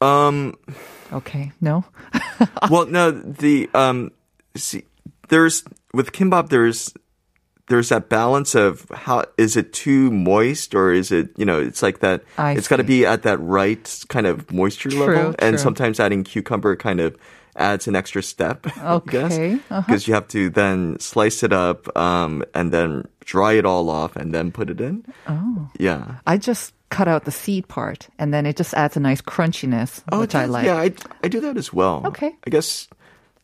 Um, 0.00 0.54
Okay, 1.12 1.50
no? 1.60 1.84
well, 2.70 2.86
no, 2.86 3.10
the 3.10 3.68
um, 3.74 4.12
see, 4.54 4.84
there's 5.28 5.64
with 5.92 6.12
kimbap, 6.12 6.50
there's 6.50 6.94
there's 7.70 7.88
that 7.88 8.08
balance 8.10 8.54
of 8.54 8.84
how 8.92 9.24
is 9.38 9.56
it 9.56 9.72
too 9.72 10.10
moist 10.10 10.74
or 10.74 10.92
is 10.92 11.10
it 11.10 11.30
you 11.38 11.46
know 11.46 11.58
it's 11.58 11.82
like 11.82 12.00
that 12.00 12.22
I 12.36 12.52
it's 12.52 12.68
got 12.68 12.76
to 12.76 12.84
be 12.84 13.06
at 13.06 13.22
that 13.22 13.38
right 13.38 14.04
kind 14.10 14.26
of 14.26 14.52
moisture 14.52 14.90
True, 14.90 15.06
level 15.06 15.34
and 15.38 15.54
true. 15.54 15.58
sometimes 15.58 15.98
adding 16.00 16.24
cucumber 16.24 16.74
kind 16.76 16.98
of 17.00 17.16
adds 17.56 17.86
an 17.88 17.94
extra 17.96 18.22
step 18.22 18.66
Okay, 18.82 19.54
uh-huh. 19.54 19.82
because 19.86 20.06
you 20.06 20.14
have 20.14 20.26
to 20.28 20.50
then 20.50 20.98
slice 20.98 21.42
it 21.42 21.52
up 21.52 21.86
um, 21.96 22.42
and 22.54 22.72
then 22.72 23.06
dry 23.24 23.52
it 23.54 23.64
all 23.64 23.88
off 23.88 24.16
and 24.16 24.34
then 24.34 24.50
put 24.52 24.68
it 24.68 24.80
in 24.80 25.04
Oh. 25.28 25.70
yeah 25.78 26.16
I 26.26 26.36
just 26.36 26.74
cut 26.90 27.06
out 27.06 27.24
the 27.24 27.30
seed 27.30 27.68
part 27.68 28.08
and 28.18 28.34
then 28.34 28.46
it 28.46 28.56
just 28.56 28.74
adds 28.74 28.96
a 28.96 29.00
nice 29.00 29.22
crunchiness, 29.22 30.02
oh, 30.10 30.18
which 30.18 30.34
I 30.34 30.46
like. 30.46 30.66
Yeah, 30.66 30.74
I, 30.74 30.90
I 31.22 31.28
do 31.28 31.38
that 31.46 31.56
as 31.56 31.72
well. 31.72 32.02
Okay. 32.04 32.34
I 32.44 32.50
guess, 32.50 32.88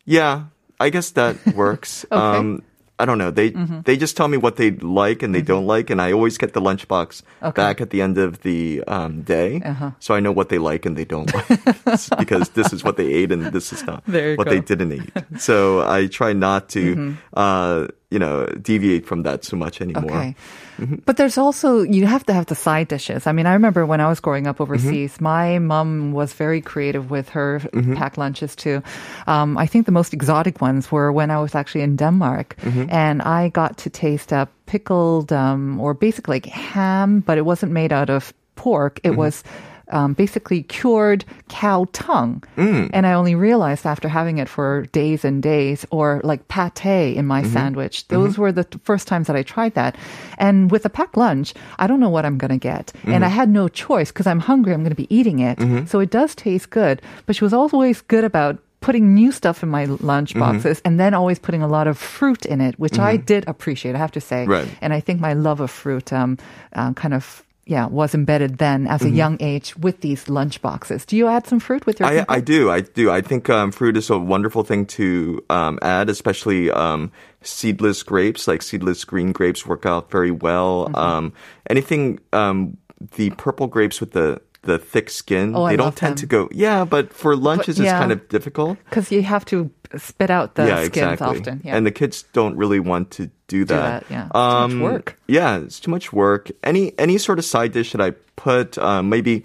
yeah, 0.05 0.47
I 0.81 0.91
guess 0.91 1.11
that 1.13 1.37
works. 1.55 2.05
Okay. 2.11 2.19
Um, 2.39 2.63
I 2.99 3.05
don't 3.05 3.19
know. 3.19 3.31
They 3.31 3.51
they 3.85 3.97
just 3.99 4.17
tell 4.17 4.27
me 4.29 4.39
what 4.39 4.57
they 4.57 4.71
like 4.71 5.23
and 5.23 5.35
they 5.35 5.43
don't 5.43 5.67
like, 5.67 5.91
and 5.91 6.01
I 6.01 6.13
always 6.13 6.39
get 6.39 6.55
the 6.55 6.61
lunchbox 6.63 7.23
Okay. 7.43 7.63
back 7.63 7.81
at 7.83 7.91
the 7.91 8.01
end 8.01 8.17
of 8.17 8.41
the 8.41 8.83
um, 8.89 9.21
day, 9.23 9.61
Uh-huh. 9.65 9.91
so 10.01 10.15
I 10.15 10.21
know 10.21 10.33
what 10.33 10.49
they 10.49 10.57
like 10.59 10.87
and 10.87 10.97
they 10.97 11.05
don't 11.05 11.29
like 11.35 11.49
because 12.19 12.49
this 12.57 12.73
is 12.73 12.83
what 12.85 12.97
they 12.97 13.13
ate 13.13 13.33
and 13.33 13.53
this 13.53 13.73
is 13.73 13.85
not 13.85 14.01
what 14.09 14.13
go. 14.13 14.33
Mm-hmm. 14.33 14.49
they 14.49 14.61
didn't 14.61 14.93
eat. 14.93 15.13
So 15.41 15.85
I 15.87 16.07
try 16.09 16.33
not 16.33 16.71
to, 16.71 17.17
uh, 17.37 17.89
you 18.11 18.19
know, 18.19 18.47
deviate 18.63 19.05
from 19.05 19.23
that 19.25 19.45
so 19.45 19.57
much 19.57 19.81
anymore. 19.81 20.05
Okay. 20.05 20.37
Mm-hmm. 20.79 20.97
But 21.05 21.17
there's 21.17 21.39
also, 21.39 21.83
you 21.83 22.07
have 22.07 22.25
to 22.27 22.33
have 22.33 22.47
the 22.47 22.55
side 22.55 22.87
dishes. 22.87 23.27
I 23.27 23.33
mean, 23.33 23.47
I 23.47 23.53
remember 23.55 23.85
when 23.85 24.01
I 24.01 24.09
was 24.09 24.21
growing 24.21 24.47
up 24.47 24.57
mm-hmm. 24.57 24.63
overseas, 24.63 25.21
my 25.21 25.59
mom 25.59 26.13
was 26.13 26.33
very 26.33 26.61
creative 26.61 27.11
with 27.11 27.29
her 27.31 27.59
mm-hmm. 27.59 27.95
packed 27.95 28.17
lunches 28.17 28.55
too. 28.55 28.83
Um, 29.27 29.59
I 29.59 29.67
think 29.67 29.87
the 29.87 29.93
most 29.93 30.15
exotic 30.15 30.61
ones 30.61 30.93
were 30.93 31.11
when 31.11 31.31
I 31.31 31.41
was 31.41 31.55
actually 31.55 31.83
in 31.83 31.97
Denmark 31.97 32.57
and 32.91 33.23
I 33.23 33.49
got 33.49 33.79
to 33.79 33.91
taste 33.91 34.31
a 34.31 34.47
pickled, 34.67 35.33
um, 35.33 35.81
or 35.81 35.95
basically 35.95 36.37
like 36.37 36.47
ham, 36.47 37.21
but 37.21 37.39
it 37.39 37.45
wasn't 37.45 37.73
made 37.73 37.93
out 37.93 38.11
of 38.11 38.33
pork. 38.55 39.01
It 39.03 39.17
was 39.17 39.43
um, 39.91 40.15
basically 40.15 40.63
cured 40.65 41.25
cow 41.49 41.87
tongue. 41.93 42.43
Mm. 42.57 42.91
And 42.93 43.07
I 43.07 43.13
only 43.13 43.35
realized 43.35 43.87
after 43.87 44.09
having 44.09 44.39
it 44.39 44.49
for 44.49 44.87
days 44.93 45.25
and 45.25 45.43
days, 45.43 45.87
or 45.91 46.21
like 46.25 46.49
pate 46.49 47.17
in 47.17 47.27
my 47.27 47.43
mm-hmm. 47.43 47.53
sandwich. 47.53 48.07
Mm-hmm. 48.09 48.15
Those 48.15 48.39
were 48.39 48.53
the 48.53 48.67
first 48.85 49.07
times 49.07 49.27
that 49.27 49.37
I 49.37 49.43
tried 49.43 49.75
that. 49.75 49.97
And 50.39 50.71
with 50.71 50.85
a 50.85 50.91
packed 50.91 51.17
lunch, 51.17 51.55
I 51.79 51.87
don't 51.87 52.01
know 52.01 52.11
what 52.11 52.25
I'm 52.25 52.39
going 52.39 52.51
to 52.51 52.59
get. 52.59 52.93
And 53.05 53.15
mm-hmm. 53.15 53.25
I 53.25 53.29
had 53.29 53.49
no 53.49 53.69
choice 53.69 54.11
because 54.11 54.27
I'm 54.27 54.41
hungry. 54.41 54.73
I'm 54.73 54.81
going 54.81 54.91
to 54.91 54.97
be 54.97 55.15
eating 55.15 55.39
it. 55.39 55.59
So 55.89 56.01
it 56.01 56.11
does 56.11 56.35
taste 56.35 56.71
good. 56.71 57.01
But 57.27 57.37
she 57.37 57.45
was 57.45 57.53
always 57.53 58.01
good 58.03 58.25
about 58.25 58.59
putting 58.81 59.15
new 59.15 59.33
stuff 59.33 59.63
in 59.63 59.69
my 59.69 59.87
lunch 59.87 60.35
boxes 60.35 60.81
and 60.85 61.01
then 61.01 61.15
always 61.15 61.39
putting 61.39 61.63
a 61.63 61.67
lot 61.67 61.89
of 61.89 61.99
fruit 61.99 62.47
in 62.47 62.61
it, 62.61 62.79
which 62.79 62.99
I 62.99 63.17
did 63.17 63.43
appreciate, 63.49 63.95
I 63.95 63.99
have 63.99 64.13
to 64.13 64.21
say. 64.21 64.47
Right. 64.47 64.69
And 64.81 64.93
I 64.93 65.01
think 65.01 65.21
my 65.21 65.33
love 65.33 65.61
of 65.61 65.71
fruit 65.71 66.13
um, 66.13 66.39
uh, 66.73 66.93
kind 66.93 67.15
of 67.15 67.43
yeah 67.67 67.87
was 67.87 68.15
embedded 68.15 68.59
then 68.59 68.87
as 68.87 69.03
a 69.03 69.11
young 69.11 69.37
age 69.41 69.77
with 69.77 70.01
these 70.01 70.29
lunch 70.29 70.63
boxes. 70.63 71.05
Do 71.05 71.17
you 71.17 71.27
add 71.29 71.47
some 71.47 71.61
fruit 71.61 71.85
with 71.87 72.01
your? 72.01 72.09
I, 72.09 72.25
I 72.29 72.41
do. 72.41 72.71
I 72.71 72.81
do. 72.81 73.11
I 73.11 73.21
think 73.21 73.51
um, 73.51 73.73
fruit 73.73 73.97
is 73.97 74.09
a 74.11 74.19
wonderful 74.19 74.63
thing 74.63 74.87
to 74.87 75.43
um, 75.51 75.79
add, 75.83 76.09
especially 76.09 76.71
um, 76.71 77.11
seedless 77.43 78.03
grapes, 78.03 78.47
like 78.49 78.63
seedless 78.63 79.05
green 79.05 79.33
grapes 79.33 79.67
work 79.67 79.85
out 79.85 80.11
very 80.11 80.31
well. 80.31 80.87
Mm-hmm. 80.87 80.97
Um, 80.97 81.33
anything, 81.69 82.21
um, 82.33 82.77
the 83.17 83.31
purple 83.31 83.67
grapes 83.67 84.01
with 84.01 84.13
the 84.13 84.41
the 84.63 84.79
thick 84.79 85.11
skin, 85.11 85.55
Oh, 85.55 85.63
I 85.63 85.73
they 85.73 85.77
don't 85.77 85.87
love 85.87 85.95
tend 85.95 86.13
them. 86.19 86.23
to 86.23 86.27
go. 86.27 86.49
Yeah, 86.51 86.85
but 86.85 87.13
for 87.13 87.37
lunches, 87.37 87.79
it's 87.79 87.87
yeah. 87.87 88.01
kind 88.01 88.11
of 88.11 88.29
difficult. 88.29 88.79
because 88.91 89.13
you 89.13 89.23
have 89.23 89.45
to 89.47 89.71
spit 89.97 90.31
out 90.31 90.55
the 90.55 90.67
yeah, 90.67 90.85
skins 90.85 90.97
exactly. 90.97 91.39
often. 91.41 91.61
Yeah. 91.65 91.77
And 91.77 91.87
the 91.87 91.91
kids 91.91 92.25
don't 92.33 92.57
really 92.57 92.81
want 92.81 93.11
to 93.13 93.31
do 93.49 93.65
that. 93.67 94.09
that, 94.09 94.11
yeah. 94.11 94.25
It's 94.27 94.73
too 94.73 94.79
much 94.79 94.93
work. 94.93 95.21
Yeah, 95.27 95.59
it's 95.59 95.81
too 95.81 95.91
much 95.91 96.13
work. 96.13 96.51
Any 96.63 96.99
any 96.99 97.19
sort 97.19 97.39
of 97.39 97.45
side 97.45 97.73
dish 97.73 97.93
that 97.93 98.01
I 98.01 98.11
put, 98.37 98.79
um, 98.79 99.09
maybe 99.09 99.45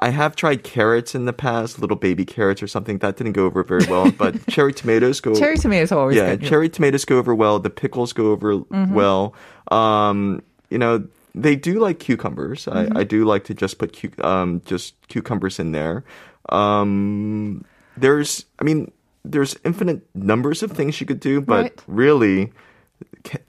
I 0.00 0.08
have 0.10 0.36
tried 0.36 0.64
carrots 0.64 1.14
in 1.14 1.26
the 1.26 1.32
past, 1.32 1.78
little 1.78 1.96
baby 1.96 2.24
carrots 2.24 2.62
or 2.62 2.66
something. 2.66 2.98
That 2.98 3.16
didn't 3.16 3.34
go 3.34 3.44
over 3.44 3.62
very 3.62 3.84
well. 3.86 4.10
But 4.18 4.46
cherry 4.46 4.72
tomatoes 4.72 5.20
go. 5.20 5.34
cherry 5.34 5.58
tomatoes 5.58 5.92
always 5.92 6.16
yeah, 6.16 6.30
good. 6.30 6.40
Mm-hmm. 6.40 6.48
cherry 6.48 6.68
tomatoes 6.68 7.04
go 7.04 7.18
over 7.18 7.34
well. 7.34 7.58
The 7.58 7.70
pickles 7.70 8.12
go 8.12 8.30
over 8.32 8.58
well. 8.70 9.34
Um, 9.70 10.42
you 10.70 10.78
know, 10.78 11.06
they 11.34 11.56
do 11.56 11.78
like 11.78 11.98
cucumbers. 11.98 12.64
Mm-hmm. 12.66 12.96
I, 12.96 13.00
I 13.00 13.04
do 13.04 13.24
like 13.24 13.44
to 13.44 13.54
just 13.54 13.78
put 13.78 13.96
cu- 13.98 14.22
um, 14.22 14.62
just 14.64 14.94
cucumbers 15.08 15.58
in 15.58 15.72
there. 15.72 16.04
Um, 16.48 17.64
there's, 17.96 18.46
I 18.58 18.64
mean, 18.64 18.90
there's 19.24 19.56
infinite 19.64 20.02
numbers 20.14 20.62
of 20.62 20.72
things 20.72 21.00
you 21.00 21.06
could 21.06 21.20
do, 21.20 21.40
but 21.40 21.62
Right. 21.62 21.80
really, 21.86 22.52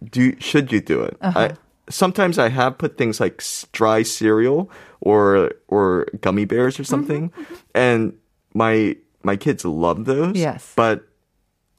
do 0.03 0.39
should 0.39 0.71
you 0.71 0.81
do 0.81 1.01
it? 1.01 1.17
Uh-huh. 1.21 1.39
I, 1.39 1.51
sometimes 1.89 2.37
I 2.37 2.49
have 2.49 2.77
put 2.77 2.97
things 2.97 3.19
like 3.19 3.41
dry 3.71 4.03
cereal 4.03 4.69
or 5.01 5.51
or 5.67 6.07
gummy 6.21 6.45
bears 6.45 6.79
or 6.79 6.83
something, 6.83 7.29
Mm-hmm. 7.29 7.53
and 7.75 8.13
my 8.53 8.95
my 9.23 9.35
kids 9.35 9.65
love 9.65 10.05
those. 10.05 10.35
Yes. 10.35 10.73
but 10.75 11.07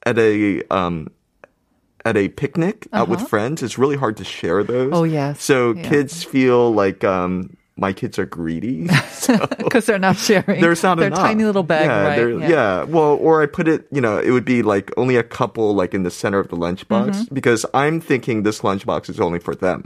at 0.05 0.17
a 0.19 0.61
um 0.69 1.07
at 2.05 2.15
a 2.17 2.27
picnic 2.29 2.87
out 2.93 3.07
with 3.09 3.21
friends, 3.27 3.63
it's 3.63 3.77
really 3.79 3.97
hard 3.97 4.17
to 4.17 4.23
share 4.23 4.63
those. 4.63 4.91
Uh-huh. 4.91 5.01
Oh, 5.01 5.03
yes. 5.05 5.41
So 5.41 5.73
Yeah. 5.73 5.89
kids 5.89 6.23
feel 6.23 6.71
like 6.73 7.03
um 7.03 7.57
my 7.77 7.91
kids 7.93 8.17
are 8.19 8.25
greedy. 8.25 8.87
Because 9.57 9.87
they're 9.87 9.97
not 9.97 10.17
sharing. 10.17 10.61
There's 10.61 10.83
not 10.83 10.97
Their 10.99 11.07
enough. 11.07 11.17
tiny 11.19 11.45
little 11.45 11.63
bag, 11.63 11.85
yeah, 11.87 12.03
right? 12.07 12.15
they're- 12.15 12.39
Yeah. 12.39 12.83
Well, 12.83 13.17
or 13.19 13.41
I 13.41 13.47
put 13.47 13.67
it, 13.67 13.87
you 13.91 13.99
know, 13.99 14.19
it 14.19 14.29
would 14.29 14.45
be 14.45 14.61
like 14.61 14.91
only 14.97 15.15
a 15.17 15.23
couple 15.23 15.73
like 15.73 15.95
in 15.95 16.03
the 16.03 16.11
center 16.11 16.37
of 16.39 16.47
the 16.49 16.55
lunchbox 16.55 17.09
Mm-hmm. 17.09 17.33
because 17.33 17.65
I'm 17.73 17.99
thinking 17.99 18.43
this 18.43 18.61
lunchbox 18.61 19.09
is 19.09 19.19
only 19.19 19.39
for 19.39 19.55
them. 19.55 19.81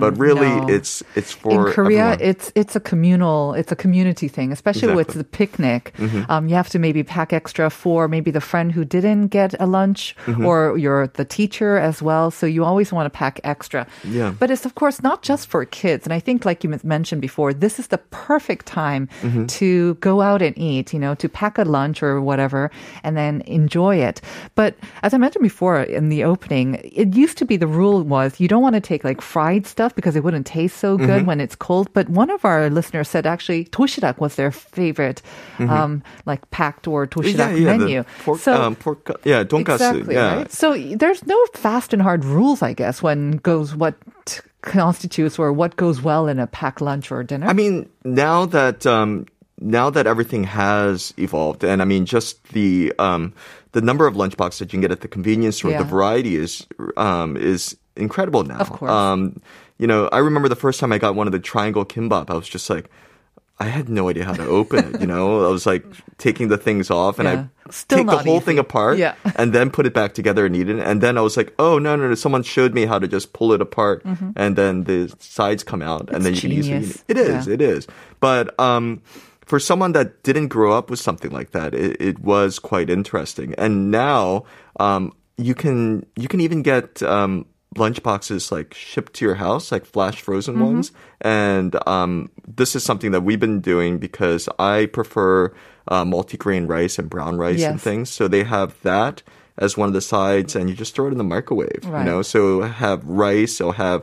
but 0.00 0.18
really 0.18 0.42
Mm, 0.50 0.66
no. 0.66 0.74
it's 0.74 1.04
it's 1.14 1.30
for 1.32 1.68
in 1.68 1.72
Korea, 1.72 2.18
everyone. 2.18 2.28
it's 2.30 2.50
it's 2.56 2.74
a 2.74 2.80
communal, 2.80 3.54
it's 3.54 3.70
a 3.70 3.76
community 3.76 4.26
thing, 4.26 4.50
especially 4.50 4.92
with 4.94 5.14
the 5.14 5.22
picnic. 5.24 5.92
Mm-hmm. 5.98 6.26
Um, 6.28 6.48
you 6.48 6.56
have 6.56 6.68
to 6.70 6.78
maybe 6.80 7.04
pack 7.04 7.32
extra 7.32 7.70
for 7.70 8.08
maybe 8.08 8.32
the 8.32 8.40
friend 8.42 8.72
who 8.72 8.84
didn't 8.84 9.28
get 9.28 9.54
a 9.60 9.66
lunch, 9.66 10.16
Mm-hmm. 10.26 10.44
or 10.44 10.76
you're 10.76 11.06
the 11.14 11.24
teacher 11.24 11.78
as 11.78 12.02
well. 12.02 12.30
So 12.32 12.46
you 12.46 12.64
always 12.64 12.92
want 12.92 13.06
to 13.06 13.14
pack 13.16 13.38
extra. 13.44 13.86
Yeah. 14.02 14.34
But 14.36 14.50
it's 14.50 14.66
of 14.66 14.74
course 14.74 15.00
not 15.02 15.22
just 15.22 15.46
for 15.46 15.64
kids, 15.64 16.02
and 16.04 16.12
I 16.12 16.18
think 16.20 16.44
like 16.44 16.64
you 16.66 16.78
mentioned 16.82 17.21
before, 17.22 17.54
this 17.54 17.78
is 17.78 17.86
the 17.88 17.98
perfect 18.10 18.66
time 18.66 19.08
Mm-hmm. 19.22 19.46
to 19.62 19.94
go 20.02 20.20
out 20.20 20.42
and 20.42 20.52
eat. 20.58 20.92
You 20.92 20.98
know, 21.00 21.14
to 21.22 21.28
pack 21.28 21.56
a 21.56 21.64
lunch 21.64 22.02
or 22.02 22.20
whatever, 22.20 22.70
and 23.02 23.16
then 23.16 23.40
enjoy 23.46 23.96
it. 23.96 24.20
But 24.54 24.74
as 25.02 25.14
I 25.14 25.18
mentioned 25.18 25.42
before 25.42 25.80
in 25.80 26.10
the 26.10 26.24
opening, 26.24 26.74
it 26.84 27.14
used 27.16 27.38
to 27.38 27.46
be 27.46 27.56
the 27.56 27.66
rule 27.70 28.02
was 28.02 28.40
you 28.42 28.48
don't 28.48 28.60
want 28.60 28.74
to 28.74 28.80
take 28.82 29.04
like 29.04 29.22
fried 29.22 29.64
stuff 29.66 29.94
because 29.94 30.16
it 30.16 30.22
wouldn't 30.24 30.44
taste 30.46 30.76
so 30.76 30.98
Mm-hmm. 30.98 31.06
good 31.06 31.22
when 31.26 31.40
it's 31.40 31.56
cold. 31.56 31.88
But 31.94 32.10
one 32.10 32.28
of 32.28 32.44
our 32.44 32.68
listeners 32.68 33.08
said 33.08 33.24
actually 33.26 33.64
toshirak 33.72 34.18
was 34.18 34.34
their 34.36 34.50
favorite, 34.50 35.22
um, 35.58 36.02
like 36.26 36.42
packed 36.50 36.84
or 36.90 37.06
toshirak 37.06 37.54
Mm-hmm. 37.54 37.62
yeah, 37.62 37.72
yeah, 37.72 37.78
menu. 37.78 38.04
Pork, 38.26 38.40
so 38.40 38.52
um, 38.60 38.74
pork, 38.76 39.08
yeah, 39.24 39.44
donkasu. 39.46 39.70
exactly, 39.78 40.14
yeah. 40.14 40.36
right? 40.36 40.52
So 40.52 40.74
there's 40.76 41.24
no 41.26 41.38
fast 41.54 41.92
and 41.94 42.02
hard 42.02 42.24
rules, 42.26 42.60
I 42.62 42.72
guess, 42.74 43.00
when 43.02 43.38
goes 43.40 43.74
what 43.74 43.94
constitutes 44.62 45.38
or 45.38 45.52
what 45.52 45.76
goes 45.76 46.00
well 46.02 46.26
in 46.28 46.38
a 46.38 46.46
packed 46.46 46.80
lunch 46.80 47.10
or 47.12 47.22
dinner. 47.22 47.46
I 47.46 47.52
mean, 47.52 47.88
now 48.04 48.46
that 48.46 48.86
um, 48.86 49.26
now 49.60 49.90
that 49.90 50.06
everything 50.06 50.44
has 50.44 51.12
evolved, 51.18 51.62
and 51.64 51.82
I 51.82 51.84
mean, 51.84 52.06
just 52.06 52.42
the 52.48 52.92
um, 52.98 53.34
the 53.72 53.80
number 53.80 54.06
of 54.06 54.14
lunchboxes 54.14 54.58
that 54.58 54.72
you 54.72 54.78
can 54.78 54.80
get 54.80 54.90
at 54.92 55.00
the 55.00 55.08
convenience 55.08 55.56
store, 55.58 55.72
Yeah. 55.72 55.78
the 55.78 55.84
variety 55.84 56.36
is 56.36 56.66
um, 56.96 57.36
is 57.36 57.76
incredible 57.96 58.44
now. 58.44 58.58
Of 58.58 58.70
course. 58.70 58.90
Um, 58.90 59.40
you 59.78 59.86
know, 59.86 60.08
I 60.12 60.18
remember 60.18 60.48
the 60.48 60.56
first 60.56 60.80
time 60.80 60.92
I 60.92 60.98
got 60.98 61.14
one 61.14 61.26
of 61.26 61.32
the 61.32 61.40
triangle 61.40 61.84
kimbap, 61.84 62.30
I 62.30 62.34
was 62.34 62.48
just 62.48 62.68
like. 62.70 62.88
I 63.62 63.66
had 63.70 63.88
no 63.88 64.08
idea 64.10 64.24
how 64.24 64.34
to 64.34 64.46
open 64.58 64.78
it. 64.94 65.00
You 65.00 65.06
know, 65.06 65.46
I 65.46 65.50
was 65.50 65.64
like 65.66 65.84
taking 66.18 66.48
the 66.48 66.58
things 66.58 66.90
off, 66.90 67.18
and 67.18 67.28
Yeah. 67.28 67.44
I 67.44 67.70
Still 67.70 67.98
take 67.98 68.06
the 68.08 68.18
whole 68.26 68.36
easy. 68.36 68.44
thing 68.44 68.58
apart, 68.58 68.98
Yeah. 68.98 69.14
and 69.36 69.52
then 69.56 69.70
put 69.70 69.86
it 69.86 69.94
back 69.94 70.12
together 70.14 70.44
and 70.44 70.54
eat 70.56 70.68
it. 70.68 70.78
And 70.80 71.00
then 71.00 71.16
I 71.16 71.22
was 71.22 71.36
like, 71.40 71.54
oh 71.58 71.78
no, 71.78 71.96
no, 71.96 72.08
no! 72.08 72.14
Someone 72.14 72.42
showed 72.42 72.74
me 72.74 72.84
how 72.86 72.98
to 72.98 73.06
just 73.08 73.32
pull 73.32 73.52
it 73.56 73.60
apart, 73.62 74.02
and 74.36 74.56
then 74.56 74.84
the 74.84 75.08
sides 75.20 75.62
come 75.64 75.80
out, 75.80 76.10
and 76.12 76.24
then 76.24 76.34
you 76.34 76.40
can 76.40 76.52
easily 76.52 76.78
eat 76.84 76.96
Mm-hmm. 76.98 77.12
it. 77.12 77.16
It 77.16 77.18
is, 77.18 77.46
Yeah. 77.46 77.54
it 77.54 77.60
is. 77.62 77.86
But 78.20 78.44
um, 78.60 79.00
for 79.46 79.58
someone 79.60 79.92
that 79.92 80.22
didn't 80.22 80.48
grow 80.48 80.72
up 80.76 80.90
with 80.90 80.98
something 81.00 81.30
like 81.30 81.50
that, 81.52 81.72
it, 81.74 81.96
it 82.00 82.18
was 82.20 82.58
quite 82.58 82.90
interesting. 82.90 83.54
And 83.56 83.90
now 83.90 84.44
um, 84.80 85.12
you 85.38 85.54
can 85.54 86.04
you 86.16 86.28
can 86.28 86.40
even 86.40 86.62
get 86.62 87.02
um, 87.02 87.46
lunch 87.76 88.02
boxes 88.02 88.52
like 88.52 88.74
shipped 88.74 89.14
to 89.14 89.24
your 89.24 89.36
house, 89.36 89.72
like 89.72 89.84
flash 89.86 90.20
frozen 90.20 90.54
Mm-hmm. 90.56 90.64
ones. 90.64 90.92
And 91.20 91.76
um, 91.88 92.30
this 92.46 92.74
is 92.76 92.82
something 92.84 93.12
that 93.12 93.22
we've 93.22 93.40
been 93.40 93.60
doing 93.60 93.98
because 93.98 94.48
I 94.58 94.86
prefer 94.86 95.52
uh, 95.88 96.04
multigrain 96.04 96.68
rice 96.68 96.98
and 96.98 97.08
brown 97.08 97.36
rice 97.36 97.60
and 97.72 97.80
things. 97.80 98.10
So 98.10 98.28
they 98.28 98.44
have 98.44 98.80
that 98.82 99.22
as 99.58 99.76
one 99.76 99.86
of 99.88 99.92
the 99.94 100.00
sides, 100.00 100.56
and 100.56 100.70
you 100.70 100.74
just 100.74 100.94
throw 100.94 101.06
it 101.08 101.12
in 101.12 101.18
the 101.18 101.24
microwave. 101.24 101.80
Right. 101.84 102.00
You 102.00 102.10
know, 102.10 102.22
so 102.22 102.62
have 102.62 103.04
rice, 103.04 103.60
or 103.60 103.74
have 103.74 104.02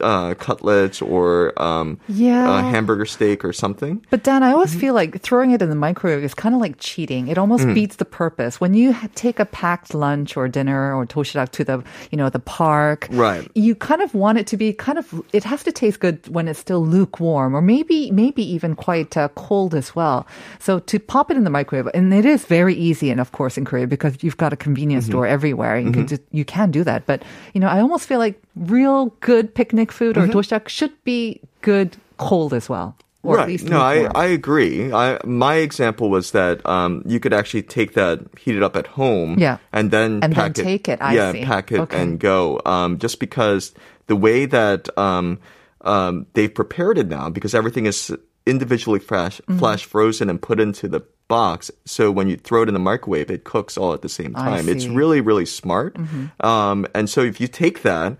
uh, 0.00 0.34
cutlets 0.34 1.00
or 1.02 1.52
um, 1.60 1.98
Yeah. 2.08 2.58
a 2.58 2.62
hamburger 2.62 3.06
steak 3.06 3.44
or 3.44 3.52
something. 3.52 4.04
But 4.10 4.22
Dan, 4.24 4.42
I 4.42 4.46
Mm-hmm. 4.48 4.54
always 4.54 4.74
feel 4.74 4.94
like 4.94 5.20
throwing 5.22 5.50
it 5.52 5.60
in 5.62 5.68
the 5.68 5.74
microwave 5.76 6.24
is 6.24 6.34
kind 6.34 6.54
of 6.54 6.60
like 6.60 6.76
cheating. 6.78 7.28
It 7.28 7.38
almost 7.38 7.64
Mm. 7.66 7.74
beats 7.74 7.96
the 7.96 8.04
purpose. 8.04 8.60
When 8.60 8.74
you 8.74 8.94
take 9.14 9.38
a 9.40 9.44
packed 9.44 9.94
lunch 9.94 10.36
or 10.36 10.48
dinner 10.48 10.94
or 10.94 11.06
toshirak 11.06 11.50
to 11.52 11.64
the, 11.64 11.82
you 12.10 12.16
know, 12.18 12.30
the 12.30 12.38
park, 12.40 13.08
Right. 13.10 13.48
You 13.54 13.74
kind 13.74 14.02
of 14.02 14.14
want 14.14 14.38
it 14.38 14.46
to 14.48 14.56
be 14.56 14.72
kind 14.72 14.98
of. 14.98 15.22
It 15.32 15.44
has 15.44 15.62
to 15.64 15.72
taste 15.72 16.00
good 16.00 16.26
when 16.28 16.48
it's 16.48 16.58
still 16.58 16.84
lukewarm, 16.84 17.54
or 17.56 17.60
maybe 17.62 18.10
maybe 18.10 18.42
even 18.42 18.74
quite 18.74 19.16
uh, 19.16 19.28
cold 19.34 19.74
as 19.74 19.94
well. 19.96 20.26
So 20.58 20.78
to 20.80 20.98
pop 20.98 21.30
it 21.30 21.36
in 21.36 21.44
the 21.44 21.50
microwave, 21.50 21.88
and 21.94 22.12
it 22.14 22.24
is 22.24 22.44
very 22.46 22.74
easy, 22.74 23.10
and 23.10 23.20
of 23.20 23.32
course 23.32 23.56
in 23.58 23.64
Korea 23.64 23.86
because 23.86 24.22
you've 24.22 24.36
got 24.36 24.52
a 24.52 24.56
convenience 24.56 25.04
Mm-hmm. 25.04 25.12
store 25.12 25.26
everywhere, 25.26 25.78
you 25.78 25.92
can 25.92 26.06
just, 26.06 26.22
you 26.32 26.44
can 26.44 26.70
do 26.70 26.82
that. 26.84 27.06
But 27.06 27.22
you 27.54 27.60
know, 27.60 27.68
I 27.68 27.80
almost 27.80 28.06
feel 28.06 28.18
like 28.18 28.40
real 28.58 29.06
good 29.20 29.54
picnic 29.54 29.92
food 29.92 30.16
or 30.18 30.26
toshirak 30.26 30.68
should 30.68 30.92
be 31.04 31.40
good 31.62 31.96
cold 32.18 32.52
as 32.54 32.68
well. 32.68 32.96
Or 33.24 33.36
right. 33.36 33.42
at 33.42 33.48
least 33.48 33.66
no, 33.68 33.80
I. 33.80 34.08
I 34.14 34.26
agree. 34.26 34.92
I, 34.92 35.18
my 35.26 35.56
example 35.56 36.08
was 36.08 36.30
that 36.32 36.64
um, 36.64 37.02
you 37.04 37.18
could 37.18 37.34
actually 37.34 37.62
take 37.62 37.94
that, 37.94 38.20
heat 38.38 38.54
it 38.56 38.62
up 38.62 38.76
at 38.76 38.86
home, 38.86 39.38
Yeah. 39.38 39.58
and 39.72 39.90
then 39.90 40.20
And 40.22 40.32
then 40.32 40.50
it. 40.50 40.54
take 40.54 40.88
it. 40.88 41.02
I 41.02 41.14
yeah, 41.14 41.32
see. 41.32 41.44
pack 41.44 41.72
it 41.72 41.80
Okay. 41.80 42.00
and 42.00 42.18
go. 42.20 42.60
Um, 42.64 42.98
just 42.98 43.18
because 43.18 43.74
the 44.06 44.14
way 44.16 44.46
that 44.46 44.88
um, 44.96 45.40
um, 45.82 46.26
they've 46.34 46.54
prepared 46.54 46.96
it 46.96 47.08
now, 47.08 47.28
because 47.28 47.54
everything 47.54 47.86
is 47.86 48.14
individually 48.46 49.00
flash 49.00 49.40
Mm-hmm. 49.42 49.58
flash 49.58 49.84
frozen 49.84 50.30
and 50.30 50.40
put 50.40 50.60
into 50.60 50.86
the 50.88 51.02
box. 51.26 51.70
So 51.84 52.10
when 52.10 52.28
you 52.28 52.36
throw 52.38 52.62
it 52.62 52.68
in 52.68 52.74
the 52.74 52.80
microwave, 52.80 53.30
it 53.30 53.42
cooks 53.44 53.76
all 53.76 53.92
at 53.92 54.00
the 54.02 54.08
same 54.08 54.32
time. 54.32 54.68
It's. 54.68 54.84
Mm-hmm. 54.84 54.94
really 54.94 55.20
really 55.20 55.44
smart. 55.46 55.96
Um, 56.40 56.86
and 56.94 57.10
so 57.10 57.20
if 57.20 57.40
you 57.40 57.48
take 57.48 57.82
that. 57.82 58.16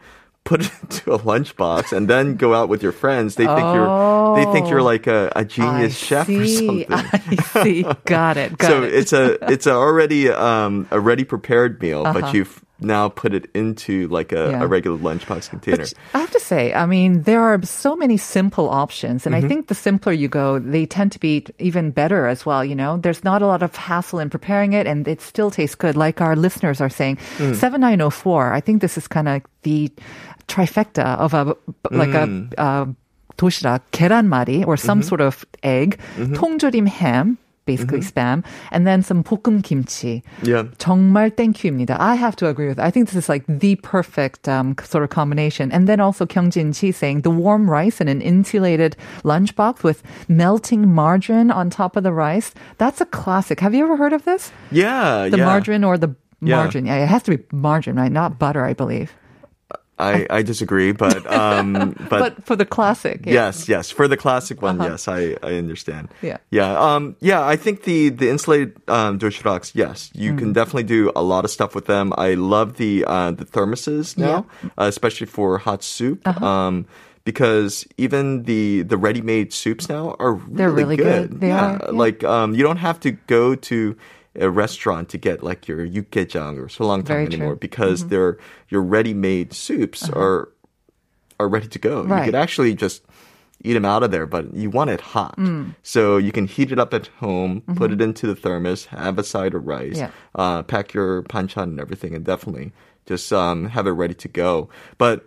Put 0.48 0.62
it 0.64 0.72
into 0.82 1.12
a 1.12 1.18
lunchbox 1.18 1.92
and 1.92 2.08
then 2.08 2.36
go 2.36 2.54
out 2.54 2.68
with 2.70 2.82
your 2.82 2.92
friends. 2.92 3.34
They 3.34 3.44
think 3.46 3.58
you're 3.74 4.36
they 4.36 4.44
think 4.52 4.70
you're 4.70 4.80
like 4.82 5.06
a, 5.06 5.30
a 5.36 5.44
genius 5.44 5.92
I 6.02 6.06
chef 6.06 6.28
or 6.28 6.46
see. 6.46 6.66
something. 6.66 6.86
I 6.90 7.62
see. 7.64 7.82
Got 8.06 8.36
it. 8.38 8.56
Got 8.58 8.68
so 8.68 8.82
it. 8.82 8.94
it's 8.94 9.12
a 9.12 9.36
it's 9.52 9.66
a 9.66 9.72
already 9.72 10.30
um, 10.30 10.88
a 10.90 10.98
ready 10.98 11.24
prepared 11.24 11.80
meal, 11.82 12.06
Uh-huh. 12.06 12.20
but 12.20 12.32
you've 12.34 12.64
now 12.83 13.07
put 13.07 13.33
it 13.33 13.47
into 13.55 14.07
like 14.09 14.31
a, 14.35 14.51
Yeah. 14.51 14.63
a 14.63 14.67
regular 14.67 14.97
lunchbox 14.97 15.49
container. 15.49 15.87
But 15.87 15.93
I 16.13 16.19
have 16.19 16.31
to 16.31 16.39
say, 16.39 16.73
I 16.73 16.85
mean, 16.85 17.23
there 17.23 17.39
are 17.39 17.61
so 17.63 17.95
many 17.95 18.17
simple 18.17 18.67
options. 18.67 19.25
And 19.25 19.31
I 19.35 19.39
Mm-hmm. 19.39 19.47
think 19.47 19.67
the 19.67 19.75
simpler 19.79 20.11
you 20.11 20.27
go, 20.27 20.59
they 20.59 20.85
tend 20.85 21.11
to 21.15 21.19
be 21.19 21.45
even 21.59 21.91
better 21.91 22.27
as 22.27 22.45
well. 22.45 22.63
You 22.65 22.75
know, 22.75 22.97
there's 22.97 23.23
not 23.23 23.41
a 23.41 23.47
lot 23.47 23.63
of 23.63 23.71
hassle 23.75 24.19
in 24.19 24.27
preparing 24.29 24.73
it 24.73 24.83
and 24.85 25.07
it 25.07 25.21
still 25.21 25.47
tastes 25.49 25.75
good. 25.79 25.95
Like 25.95 26.19
our 26.19 26.35
listeners 26.35 26.81
are 26.81 26.91
saying, 26.91 27.17
Mm. 27.39 27.55
7904, 27.55 28.51
I 28.51 28.59
think 28.59 28.81
this 28.81 28.97
is 28.97 29.07
kind 29.07 29.27
of 29.31 29.41
the 29.63 29.87
trifecta 30.47 31.15
of 31.17 31.33
a, 31.33 31.55
like 31.91 32.09
Mm. 32.11 32.51
a, 32.57 32.61
uh 32.61 32.85
도시락, 33.37 33.81
계란말이, 33.91 34.61
or 34.67 34.77
some 34.77 34.99
Mm-hmm. 35.01 35.07
sort 35.09 35.21
of 35.21 35.41
egg, 35.63 35.97
통조림 36.37 36.85
ham, 36.87 37.37
basically 37.67 37.99
Mm-hmm. 37.99 38.19
spam, 38.41 38.43
and 38.71 38.85
then 38.85 39.01
some 39.01 39.23
볶음 39.23 39.61
김치. 39.63 40.21
yeah. 40.43 40.63
정말 40.79 41.29
땡큐입니다. 41.31 41.95
I 41.97 42.15
have 42.15 42.35
to 42.35 42.47
agree 42.47 42.67
with. 42.67 42.75
That. 42.75 42.85
I 42.85 42.91
think 42.91 43.07
this 43.07 43.15
is 43.15 43.29
like 43.29 43.45
the 43.47 43.75
perfect 43.77 44.49
um, 44.49 44.75
sort 44.83 45.01
of 45.05 45.09
combination. 45.11 45.71
And 45.71 45.87
then 45.87 46.01
also 46.01 46.25
Kyungjin 46.25 46.75
Chi 46.75 46.91
saying 46.91 47.21
the 47.21 47.31
warm 47.31 47.71
rice 47.71 48.01
in 48.01 48.09
an 48.09 48.19
insulated 48.19 48.97
lunchbox 49.23 49.81
with 49.81 50.03
melting 50.27 50.91
margarine 50.93 51.51
on 51.51 51.69
top 51.69 51.95
of 51.95 52.03
the 52.03 52.11
rice. 52.11 52.51
That's 52.79 52.99
a 52.99 53.05
classic. 53.05 53.61
Have 53.61 53.73
you 53.73 53.85
ever 53.85 53.95
heard 53.95 54.11
of 54.11 54.25
this? 54.25 54.51
Yeah, 54.69 55.29
The 55.29 55.37
yeah. 55.37 55.45
margarine 55.45 55.85
or 55.85 55.97
the 55.97 56.13
Yeah. 56.43 56.57
margarine? 56.57 56.85
Yeah, 56.85 56.99
it 56.99 57.07
has 57.07 57.23
to 57.23 57.31
be 57.37 57.43
margarine, 57.55 57.95
right? 57.95 58.11
Not 58.11 58.37
butter, 58.37 58.65
I 58.65 58.73
believe. 58.73 59.13
I, 59.98 60.26
I 60.30 60.42
disagree, 60.42 60.92
but 60.92 61.26
um, 61.32 61.94
but, 62.10 62.18
But, 62.36 62.46
for 62.46 62.56
the 62.56 62.64
classic, 62.66 63.26
yeah. 63.26 63.32
Uh-huh. 63.32 63.46
yes, 63.46 63.68
yes, 63.68 63.90
for 63.90 64.08
the 64.08 64.16
classic 64.16 64.62
one, 64.62 64.80
yes, 64.80 65.08
I, 65.08 65.36
I 65.42 65.54
understand. 65.54 66.08
Yeah. 66.22 66.38
yeah, 66.50 66.78
um, 66.78 67.16
yeah. 67.20 67.44
I 67.44 67.56
think 67.56 67.82
the 67.84 68.08
the 68.10 68.28
insulated 68.30 68.76
um, 68.88 69.18
doshraks, 69.18 69.72
yes, 69.74 70.10
you 70.14 70.32
Mm. 70.32 70.38
can 70.38 70.52
definitely 70.52 70.84
do 70.84 71.10
a 71.16 71.22
lot 71.22 71.44
of 71.44 71.50
stuff 71.50 71.74
with 71.74 71.86
them. 71.86 72.12
I 72.16 72.34
love 72.34 72.76
the 72.76 73.04
uh, 73.06 73.32
the 73.32 73.44
thermoses 73.44 74.16
now, 74.16 74.46
uh, 74.78 74.84
especially 74.84 75.26
for 75.26 75.58
hot 75.58 75.82
soup. 75.82 76.20
Uh-huh. 76.26 76.44
Um, 76.46 76.86
because 77.24 77.84
even 77.98 78.44
the 78.44 78.82
the 78.82 78.96
ready 78.96 79.20
made 79.20 79.52
soups 79.52 79.88
now 79.88 80.16
are 80.18 80.32
really, 80.34 80.54
They're 80.56 80.70
really 80.70 80.96
good. 80.96 81.40
They 81.40 81.48
yeah, 81.48 81.76
are, 81.76 81.80
yeah. 81.84 81.90
like 81.90 82.24
um, 82.24 82.54
you 82.54 82.62
don't 82.62 82.78
have 82.78 82.98
to 83.00 83.10
go 83.28 83.54
to 83.68 83.96
a 84.38 84.48
restaurant 84.50 85.08
to 85.10 85.18
get 85.18 85.42
like 85.42 85.66
your 85.68 85.86
yukgaejang 85.86 86.56
or 86.58 86.66
solangtang 86.66 87.04
Very 87.06 87.24
true. 87.26 87.32
Mm-hmm. 87.32 87.42
anymore 87.42 87.56
because 87.56 88.06
they're 88.08 88.38
your 88.68 88.82
ready-made 88.82 89.52
soups 89.52 90.08
are 90.10 90.48
are 91.40 91.48
ready 91.48 91.68
to 91.68 91.78
go. 91.78 92.00
Uh-huh. 92.00 92.08
Right. 92.08 92.18
You 92.20 92.24
could 92.32 92.34
actually 92.34 92.74
just 92.74 93.02
eat 93.64 93.72
them 93.74 93.84
out 93.84 94.02
of 94.02 94.10
there, 94.10 94.26
but 94.26 94.54
you 94.54 94.70
want 94.70 94.90
it 94.90 95.00
hot. 95.00 95.36
Mm. 95.36 95.74
So 95.82 96.16
you 96.16 96.30
can 96.30 96.46
heat 96.46 96.70
it 96.70 96.78
up 96.78 96.94
at 96.94 97.08
home, 97.18 97.62
put 97.74 97.90
it 97.90 98.00
into 98.00 98.26
the 98.26 98.36
thermos, 98.36 98.86
have 98.86 99.18
a 99.18 99.24
side 99.24 99.54
of 99.54 99.66
rice, 99.66 99.98
Mm-hmm. 99.98 99.98
Yeah. 99.98 100.10
uh, 100.34 100.62
pack 100.62 100.94
your 100.94 101.22
panchan 101.24 101.64
and 101.64 101.80
everything, 101.80 102.14
and 102.14 102.24
definitely 102.24 102.72
just 103.06 103.32
um, 103.32 103.66
have 103.70 103.86
it 103.86 103.92
ready 103.92 104.14
to 104.14 104.28
go. 104.28 104.68
But 104.98 105.26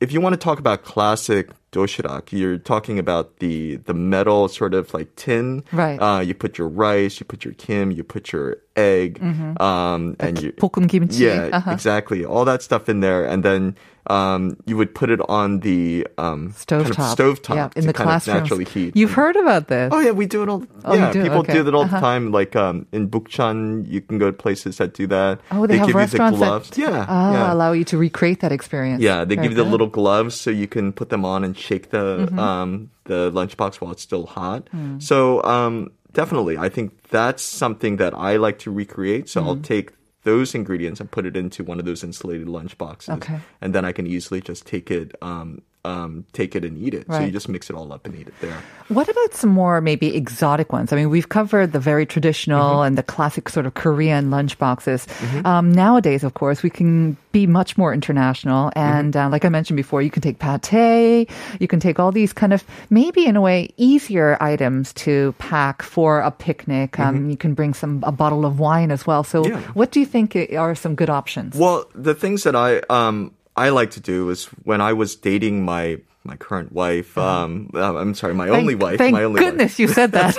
if 0.00 0.10
you 0.12 0.20
want 0.20 0.32
to 0.34 0.38
talk 0.38 0.58
about 0.58 0.82
classic 0.82 1.50
doshirak, 1.72 2.32
you're 2.32 2.58
talking 2.58 2.98
about 2.98 3.38
the 3.38 3.76
the 3.76 3.94
metal 3.94 4.48
sort 4.48 4.74
of 4.74 4.92
like 4.94 5.14
tin. 5.16 5.64
Right. 5.72 5.96
Uh, 5.96 6.20
you 6.20 6.34
put 6.34 6.58
your 6.58 6.68
rice, 6.68 7.20
you 7.20 7.26
put 7.26 7.44
your 7.44 7.54
kim, 7.54 7.90
you 7.90 8.04
put 8.04 8.32
your 8.32 8.58
egg, 8.78 9.18
um, 9.58 10.14
and 10.22 10.38
you 10.40 10.52
볶음 10.54 10.86
kimchi. 10.88 11.24
yeah, 11.26 11.50
Uh-huh. 11.52 11.74
exactly. 11.74 12.24
All 12.24 12.44
that 12.46 12.62
stuff 12.62 12.88
in 12.88 13.00
there, 13.00 13.26
and 13.26 13.42
then 13.42 13.74
um, 14.08 14.56
you 14.64 14.76
would 14.80 14.94
put 14.96 15.10
it 15.12 15.20
on 15.28 15.60
the 15.60 16.06
um, 16.16 16.54
Stovetop. 16.56 16.96
kind 16.96 17.04
of 17.04 17.12
stovetop 17.12 17.56
Yeah, 17.60 17.68
in 17.76 17.82
to 17.84 17.88
the 17.88 17.92
kind 17.92 18.08
of 18.08 18.24
naturally 18.26 18.64
heat. 18.64 18.96
You've 18.96 19.12
heard 19.12 19.36
about 19.36 19.68
this. 19.68 19.92
Oh 19.92 20.00
yeah, 20.00 20.12
we 20.16 20.24
do 20.24 20.40
it 20.42 20.48
all. 20.48 20.64
Oh, 20.86 20.94
yeah, 20.96 21.12
do? 21.12 21.20
people 21.26 21.44
Okay. 21.44 21.52
do 21.52 21.62
that 21.66 21.74
all 21.76 21.84
Uh-huh. 21.84 22.00
the 22.00 22.00
time. 22.00 22.32
Like 22.32 22.56
um, 22.56 22.86
in 22.92 23.10
Bukchon, 23.12 23.84
you 23.84 24.00
can 24.00 24.16
go 24.16 24.32
to 24.32 24.36
places 24.36 24.78
that 24.80 24.96
do 24.96 25.04
that. 25.12 25.44
Oh, 25.52 25.66
they, 25.68 25.76
have 25.76 25.92
give 25.92 25.98
restaurants 26.00 26.40
you 26.40 26.40
the 26.40 26.48
gloves. 26.48 26.70
that 26.72 26.80
yeah, 26.80 27.04
ah, 27.04 27.32
yeah. 27.36 27.52
allow 27.52 27.76
you 27.76 27.84
to 27.92 27.98
recreate 28.00 28.40
that 28.40 28.48
experience. 28.54 29.04
Yeah, 29.04 29.28
they 29.28 29.36
Very 29.36 29.48
give 29.52 29.58
you 29.58 29.60
the 29.60 29.68
little 29.68 29.92
gloves 29.92 30.32
so 30.40 30.48
you 30.48 30.64
can 30.72 30.88
put 30.96 31.12
them 31.12 31.28
on 31.28 31.44
and 31.44 31.52
shake 31.52 31.90
the 31.92 32.24
Mm-hmm. 32.32 32.38
um, 32.40 32.88
the 33.04 33.28
lunchbox 33.32 33.80
while 33.80 33.92
it's 33.92 34.04
still 34.04 34.24
hot. 34.28 34.68
Mm. 34.72 35.00
So 35.02 35.40
um, 35.44 35.92
definitely, 36.12 36.58
I 36.58 36.68
think 36.68 37.08
that's 37.10 37.42
something 37.42 37.96
that 37.96 38.14
I 38.14 38.36
like 38.36 38.58
to 38.60 38.70
recreate. 38.70 39.28
So 39.28 39.40
Mm. 39.42 39.46
I'll 39.46 39.56
take 39.56 39.92
those 40.24 40.54
ingredients 40.54 41.00
and 41.00 41.10
put 41.10 41.24
it 41.26 41.36
into 41.36 41.62
one 41.64 41.78
of 41.78 41.84
those 41.86 42.02
insulated 42.04 42.48
lunch 42.48 42.76
boxes, 42.76 43.14
Okay. 43.16 43.40
and 43.60 43.74
then 43.74 43.84
I 43.84 43.92
can 43.92 44.06
easily 44.06 44.40
just 44.40 44.66
take 44.66 44.90
it. 44.90 45.14
Um, 45.22 45.62
um, 45.84 46.24
take 46.32 46.54
it 46.56 46.64
and 46.64 46.76
eat 46.76 46.94
it. 46.94 47.06
So 47.08 47.20
you 47.20 47.30
just 47.30 47.48
mix 47.48 47.70
it 47.70 47.76
all 47.76 47.92
up 47.92 48.06
and 48.06 48.14
eat 48.14 48.28
it 48.28 48.34
there. 48.40 48.56
What 48.88 49.08
about 49.08 49.34
some 49.34 49.50
more 49.50 49.80
maybe 49.80 50.14
exotic 50.16 50.72
ones? 50.72 50.92
I 50.92 50.96
mean, 50.96 51.08
we've 51.10 51.28
covered 51.28 51.72
the 51.72 51.80
very 51.80 52.06
traditional 52.06 52.58
Mm-hmm. 52.58 52.86
and 52.86 52.98
the 52.98 53.02
classic 53.02 53.48
sort 53.48 53.66
of 53.66 53.74
Korean 53.74 54.30
lunch 54.30 54.58
boxes. 54.58 55.06
Um, 55.44 55.72
nowadays, 55.72 56.24
of 56.24 56.34
course, 56.34 56.62
we 56.62 56.70
can 56.70 57.16
be 57.32 57.46
much 57.46 57.76
more 57.78 57.92
international. 57.94 58.70
Mm-hmm. 58.70 58.78
And 58.98 59.16
uh, 59.16 59.28
like 59.30 59.44
I 59.44 59.48
mentioned 59.48 59.76
before, 59.76 60.02
you 60.02 60.10
can 60.10 60.22
take 60.22 60.38
pate, 60.38 61.28
you 61.60 61.68
can 61.68 61.80
take 61.80 61.98
all 62.00 62.12
these 62.12 62.32
kind 62.32 62.52
of 62.52 62.64
maybe 62.90 63.24
in 63.26 63.36
a 63.36 63.40
way 63.40 63.70
easier 63.76 64.36
items 64.40 64.92
to 65.04 65.34
pack 65.38 65.82
for 65.82 66.20
a 66.20 66.30
picnic. 66.30 66.98
Um, 66.98 67.30
You 67.30 67.36
can 67.36 67.54
bring 67.54 67.74
some 67.74 68.02
a 68.04 68.12
bottle 68.12 68.44
of 68.44 68.58
wine 68.58 68.90
as 68.90 69.06
well. 69.06 69.22
So, 69.24 69.42
Mm-hmm. 69.42 69.54
Yeah. 69.54 69.60
what 69.74 69.90
do 69.92 70.00
you 70.00 70.06
think 70.06 70.36
are 70.36 70.74
some 70.74 70.94
good 70.94 71.10
options? 71.10 71.54
Well, 71.56 71.86
the 71.94 72.14
things 72.14 72.42
that 72.42 72.56
I 72.56 72.80
um 72.90 73.32
I 73.66 73.70
like 73.70 73.90
to 73.92 74.00
do 74.00 74.30
is 74.30 74.46
when 74.64 74.80
I 74.80 74.92
was 74.92 75.16
dating 75.16 75.64
my 75.64 75.98
my 76.24 76.36
current 76.36 76.72
wife. 76.72 77.16
Um, 77.16 77.70
uh, 77.74 77.96
I'm 77.96 78.14
sorry, 78.14 78.34
my 78.34 78.48
only 78.50 78.74
wife. 78.74 78.98
Thank 78.98 79.14
my 79.14 79.24
only 79.24 79.40
goodness 79.40 79.78
you 79.78 79.88
said 79.88 80.12
that. 80.12 80.36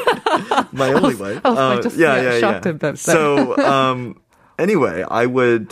my 0.72 0.94
only 0.94 1.16
wife. 1.24 1.42
I 1.44 1.50
was 1.50 1.60
Uh, 1.60 1.82
just, 1.82 1.98
yeah, 1.98 2.40
shocked 2.40 2.66
at 2.68 2.80
that. 2.82 3.00
So 3.00 3.58
um, 3.76 4.22
anyway, 4.58 5.04
I 5.10 5.26
would. 5.26 5.68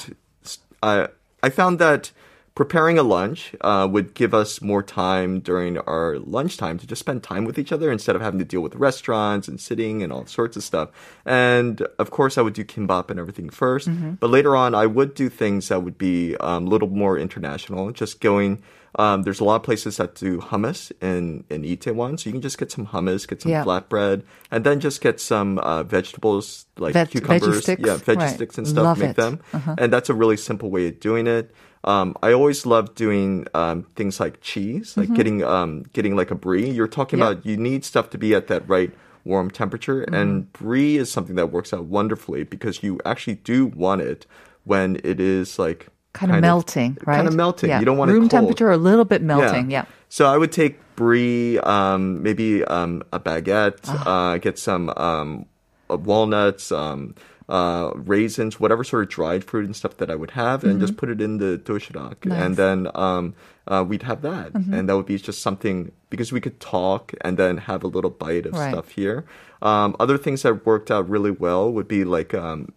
I 0.82 1.08
I 1.44 1.50
found 1.50 1.80
that 1.80 2.12
preparing 2.58 2.98
a 2.98 3.04
lunch 3.04 3.54
uh, 3.62 3.88
would 3.90 4.16
give 4.16 4.34
us 4.34 4.64
more 4.64 4.82
time 4.82 5.40
during 5.42 5.78
our 5.78 6.18
lunchtime 6.18 6.76
to 6.80 6.88
just 6.88 7.00
spend 7.00 7.22
time 7.22 7.46
with 7.46 7.60
each 7.60 7.72
other 7.72 7.92
instead 7.92 8.16
of 8.16 8.22
having 8.24 8.40
to 8.40 8.46
deal 8.46 8.62
with 8.62 8.74
restaurants 8.76 9.48
and 9.48 9.62
sitting 9.62 10.02
and 10.02 10.12
all 10.12 10.26
sorts 10.26 10.58
of 10.58 10.64
stuff. 10.64 10.90
And 11.24 11.82
of 12.00 12.10
course, 12.10 12.36
I 12.36 12.42
would 12.42 12.54
do 12.56 12.66
kimbap 12.66 13.12
and 13.12 13.20
everything 13.20 13.50
1st 13.52 13.88
Mm-hmm. 13.88 14.12
but 14.22 14.32
later 14.32 14.56
on, 14.56 14.74
I 14.74 14.88
would 14.88 15.14
do 15.14 15.30
things 15.30 15.68
that 15.68 15.84
would 15.84 16.00
be 16.00 16.36
um, 16.38 16.66
a 16.66 16.70
little 16.70 16.90
more 16.90 17.16
international, 17.20 17.92
just 17.92 18.20
going. 18.22 18.64
Um, 18.96 19.22
there's 19.22 19.40
a 19.40 19.44
lot 19.44 19.58
of 19.58 19.64
places 19.64 19.98
that 19.98 20.16
do 20.16 20.40
hummus 20.40 20.92
in 21.00 21.44
in 21.54 21.62
Itaewon, 21.62 22.18
so 22.20 22.24
you 22.28 22.32
can 22.34 22.42
just 22.42 22.58
get 22.58 22.72
some 22.72 22.88
hummus, 22.88 23.28
get 23.28 23.44
some 23.44 23.52
Yeah. 23.52 23.64
flatbread, 23.66 24.24
and 24.50 24.64
then 24.64 24.80
just 24.80 25.02
get 25.02 25.20
some 25.20 25.60
uh, 25.60 25.84
vegetables 25.84 26.66
like 26.80 26.94
Veg- 26.94 27.10
veggie 27.10 27.12
cucumbers, 27.12 27.62
sticks? 27.64 27.84
yeah, 27.86 27.98
veggie 27.98 28.18
Right. 28.26 28.34
sticks 28.36 28.58
and 28.58 28.68
stuff. 28.68 28.84
Love 28.84 28.98
make 28.98 29.12
it. 29.12 29.16
them, 29.18 29.40
Uh-huh. 29.54 29.76
and 29.78 29.94
that's 29.94 30.10
a 30.10 30.16
really 30.16 30.38
simple 30.38 30.72
way 30.72 30.88
of 30.88 31.00
doing 31.00 31.28
it. 31.28 31.54
Um, 31.88 32.16
I 32.22 32.34
always 32.34 32.66
love 32.66 32.94
doing 32.96 33.48
um, 33.54 33.84
things 33.96 34.20
like 34.20 34.42
cheese, 34.42 34.98
like 34.98 35.14
getting 35.14 35.44
um, 35.44 35.84
getting 35.94 36.16
like 36.20 36.32
a 36.32 36.36
brie. 36.36 36.70
You're 36.70 36.88
talking 37.00 37.20
Mm-hmm. 37.20 37.28
Yeah. 37.28 37.32
about 37.40 37.46
you 37.46 37.56
need 37.58 37.86
stuff 37.86 38.10
to 38.12 38.18
be 38.18 38.36
at 38.36 38.48
that 38.48 38.68
right 38.68 38.92
warm 39.24 39.50
temperature, 39.52 40.02
Mm-hmm. 40.04 40.14
and 40.20 40.52
brie 40.54 40.98
is 40.98 41.10
something 41.12 41.36
that 41.40 41.48
works 41.52 41.74
out 41.74 41.86
wonderfully 41.86 42.44
because 42.44 42.84
you 42.84 43.00
actually 43.06 43.36
do 43.36 43.68
want 43.68 44.02
it 44.02 44.26
when 44.66 45.00
it 45.04 45.20
is 45.20 45.58
like 45.58 45.88
kind 46.14 46.32
of 46.36 46.42
melting, 46.42 46.98
right? 47.06 47.16
Kind 47.18 47.28
of 47.28 47.36
melting. 47.36 47.70
Yeah. 47.70 47.80
You 47.80 47.86
don't 47.86 47.98
want 47.98 48.12
room 48.12 48.26
it 48.26 48.32
cold. 48.32 48.42
temperature, 48.42 48.72
a 48.72 48.78
little 48.78 49.06
bit 49.06 49.22
melting. 49.22 49.72
Yeah. 49.72 49.86
So 50.10 50.26
I 50.26 50.36
would 50.38 50.52
take 50.52 50.80
brie, 50.96 51.60
um, 51.60 52.24
maybe 52.24 52.64
um, 52.66 53.04
a 53.14 53.20
baguette, 53.20 53.80
Ah. 53.88 54.34
uh, 54.34 54.38
get 54.40 54.58
some 54.60 54.90
um, 54.98 55.46
uh, 55.90 55.96
walnuts, 55.98 56.72
um, 56.72 57.14
uh, 57.50 57.92
raisins, 57.96 58.60
whatever 58.60 58.84
sort 58.84 59.04
of 59.04 59.10
dried 59.10 59.44
fruit 59.44 59.66
and 59.66 59.76
stuff 59.76 59.98
that 59.98 60.12
I 60.12 60.16
would 60.16 60.32
have, 60.32 60.62
mm-hmm. 60.62 60.70
and 60.70 60.80
just 60.80 60.94
mm-hmm. 60.94 61.00
put 61.00 61.10
it 61.10 61.22
in 61.22 61.38
the 61.38 61.58
doshirak. 61.58 62.26
Nice. 62.26 62.44
And 62.44 62.58
then 62.58 62.92
um, 62.94 63.36
uh, 63.68 63.86
we'd 63.88 64.04
have 64.04 64.22
that. 64.22 64.54
Mm-hmm. 64.54 64.74
And 64.74 64.90
that 64.90 64.96
would 64.98 65.06
be 65.06 65.18
just 65.18 65.42
something 65.42 65.92
because 66.10 66.32
we 66.32 66.42
could 66.42 66.60
talk 66.60 67.14
and 67.22 67.38
then 67.38 67.58
have 67.58 67.84
a 67.84 67.88
little 67.88 68.10
bite 68.10 68.46
of 68.46 68.54
right. 68.54 68.72
stuff 68.72 68.90
here. 68.90 69.26
Um, 69.62 69.96
other 70.00 70.18
things 70.18 70.44
that 70.44 70.66
worked 70.66 70.92
out 70.92 71.10
really 71.10 71.32
well 71.32 71.72
would 71.72 71.88
be 71.88 72.04
like 72.04 72.34
um. 72.34 72.74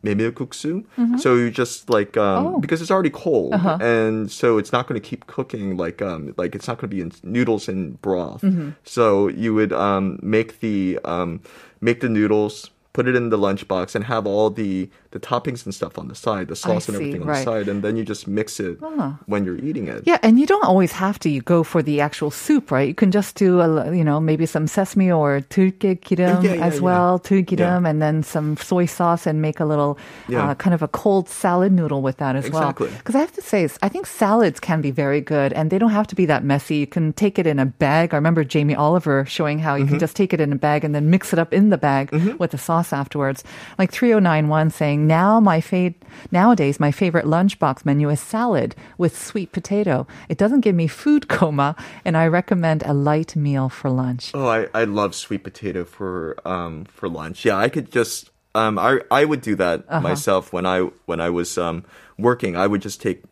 Mm-hmm. 0.96 1.18
So 1.18 1.34
you 1.34 1.50
just 1.50 1.90
like 1.90 2.16
um, 2.16 2.46
oh. 2.46 2.58
because 2.58 2.80
it's 2.80 2.90
already 2.90 3.10
cold, 3.10 3.52
uh-huh. 3.52 3.78
and 3.82 4.30
so 4.30 4.56
it's 4.56 4.72
not 4.72 4.86
going 4.86 4.98
to 4.98 5.06
keep 5.06 5.26
cooking 5.26 5.76
like 5.76 6.00
um, 6.00 6.32
like 6.38 6.54
it's 6.54 6.66
not 6.66 6.78
going 6.78 6.88
to 6.88 6.96
be 6.96 7.02
in 7.02 7.12
noodles 7.22 7.68
and 7.68 8.00
broth. 8.00 8.40
Mm-hmm. 8.40 8.70
So 8.84 9.28
you 9.28 9.52
would 9.52 9.74
um, 9.74 10.18
make 10.22 10.60
the 10.60 10.98
um, 11.04 11.42
make 11.82 12.00
the 12.00 12.08
noodles 12.08 12.70
Put 12.92 13.06
it 13.06 13.14
in 13.14 13.30
the 13.30 13.38
lunchbox 13.38 13.94
and 13.94 14.04
have 14.04 14.26
all 14.26 14.50
the 14.50 14.90
the 15.12 15.18
toppings 15.18 15.64
and 15.64 15.74
stuff 15.74 15.98
on 15.98 16.06
the 16.06 16.14
side, 16.14 16.46
the 16.46 16.54
sauce 16.54 16.88
and 16.88 16.94
everything 16.94 17.22
on 17.22 17.28
right. 17.28 17.38
the 17.38 17.44
side, 17.44 17.68
and 17.68 17.82
then 17.82 17.96
you 17.96 18.04
just 18.04 18.28
mix 18.28 18.60
it 18.60 18.80
uh-huh. 18.80 19.12
when 19.26 19.44
you're 19.44 19.58
eating 19.58 19.88
it. 19.88 20.04
Yeah, 20.06 20.18
and 20.22 20.38
you 20.38 20.46
don't 20.46 20.64
always 20.64 20.92
have 20.92 21.18
to 21.20 21.28
you 21.28 21.42
go 21.42 21.64
for 21.64 21.82
the 21.82 22.00
actual 22.00 22.30
soup, 22.30 22.70
right? 22.70 22.86
You 22.86 22.94
can 22.94 23.10
just 23.10 23.34
do 23.34 23.60
a, 23.60 23.94
you 23.94 24.04
know 24.04 24.20
maybe 24.20 24.46
some 24.46 24.68
sesame 24.68 25.10
or 25.10 25.40
turke 25.40 26.00
kirim 26.00 26.42
yeah, 26.44 26.54
yeah, 26.54 26.64
as 26.64 26.76
yeah. 26.76 26.80
well, 26.80 27.18
turke 27.18 27.46
kirim, 27.46 27.88
and 27.88 28.00
then 28.00 28.22
some 28.22 28.56
soy 28.56 28.86
sauce, 28.86 29.26
and 29.26 29.42
make 29.42 29.58
a 29.58 29.64
little 29.64 29.98
uh, 30.32 30.54
kind 30.54 30.74
of 30.74 30.82
a 30.82 30.88
cold 30.88 31.28
salad 31.28 31.72
noodle 31.72 32.02
with 32.02 32.18
that 32.18 32.36
as 32.36 32.46
exactly. 32.46 32.86
well. 32.86 32.96
Because 32.98 33.16
I 33.16 33.20
have 33.20 33.32
to 33.32 33.42
say, 33.42 33.68
I 33.82 33.88
think 33.88 34.06
salads 34.06 34.60
can 34.60 34.80
be 34.80 34.92
very 34.92 35.20
good, 35.20 35.52
and 35.52 35.70
they 35.70 35.78
don't 35.78 35.90
have 35.90 36.06
to 36.08 36.14
be 36.14 36.26
that 36.26 36.44
messy. 36.44 36.76
You 36.76 36.86
can 36.86 37.12
take 37.14 37.38
it 37.38 37.48
in 37.48 37.58
a 37.58 37.66
bag. 37.66 38.14
I 38.14 38.16
remember 38.16 38.44
Jamie 38.44 38.76
Oliver 38.76 39.24
showing 39.26 39.58
how 39.58 39.74
you 39.74 39.84
mm-hmm. 39.84 39.94
can 39.94 39.98
just 39.98 40.14
take 40.14 40.32
it 40.32 40.40
in 40.40 40.52
a 40.52 40.56
bag 40.56 40.84
and 40.84 40.94
then 40.94 41.10
mix 41.10 41.32
it 41.32 41.38
up 41.40 41.52
in 41.52 41.70
the 41.70 41.78
bag 41.78 42.12
mm-hmm. 42.12 42.36
with 42.36 42.52
the 42.52 42.58
sauce 42.58 42.92
afterwards. 42.92 43.42
Like 43.76 43.90
3091 43.90 44.70
saying 44.70 44.99
now 45.06 45.40
my 45.40 45.60
fa- 45.60 45.94
nowadays 46.30 46.78
my 46.80 46.90
favorite 46.92 47.24
lunchbox 47.26 47.84
menu 47.84 48.08
is 48.10 48.20
salad 48.20 48.74
with 48.98 49.16
sweet 49.16 49.52
potato. 49.52 50.06
It 50.28 50.38
doesn't 50.38 50.60
give 50.60 50.74
me 50.74 50.86
food 50.86 51.28
coma, 51.36 51.76
and 52.04 52.16
I 52.16 52.26
recommend 52.26 52.82
a 52.84 52.92
light 52.94 53.36
meal 53.36 53.68
for 53.68 53.90
lunch. 53.90 54.30
Oh, 54.34 54.46
I, 54.48 54.68
I 54.74 54.84
love 54.84 55.14
sweet 55.14 55.42
potato 55.44 55.84
for 55.84 56.36
um 56.46 56.84
for 56.86 57.08
lunch. 57.08 57.44
Yeah, 57.44 57.56
I 57.56 57.68
could 57.68 57.90
just 57.92 58.30
um 58.54 58.78
I 58.78 59.00
I 59.10 59.24
would 59.24 59.40
do 59.42 59.54
that 59.56 59.84
Uh-huh. 59.88 60.00
myself 60.00 60.52
when 60.52 60.66
I 60.66 60.80
when 61.06 61.20
I 61.20 61.30
was 61.30 61.56
um 61.58 61.84
working. 62.18 62.56
I 62.56 62.66
would 62.66 62.82
just 62.82 63.00
take 63.00 63.22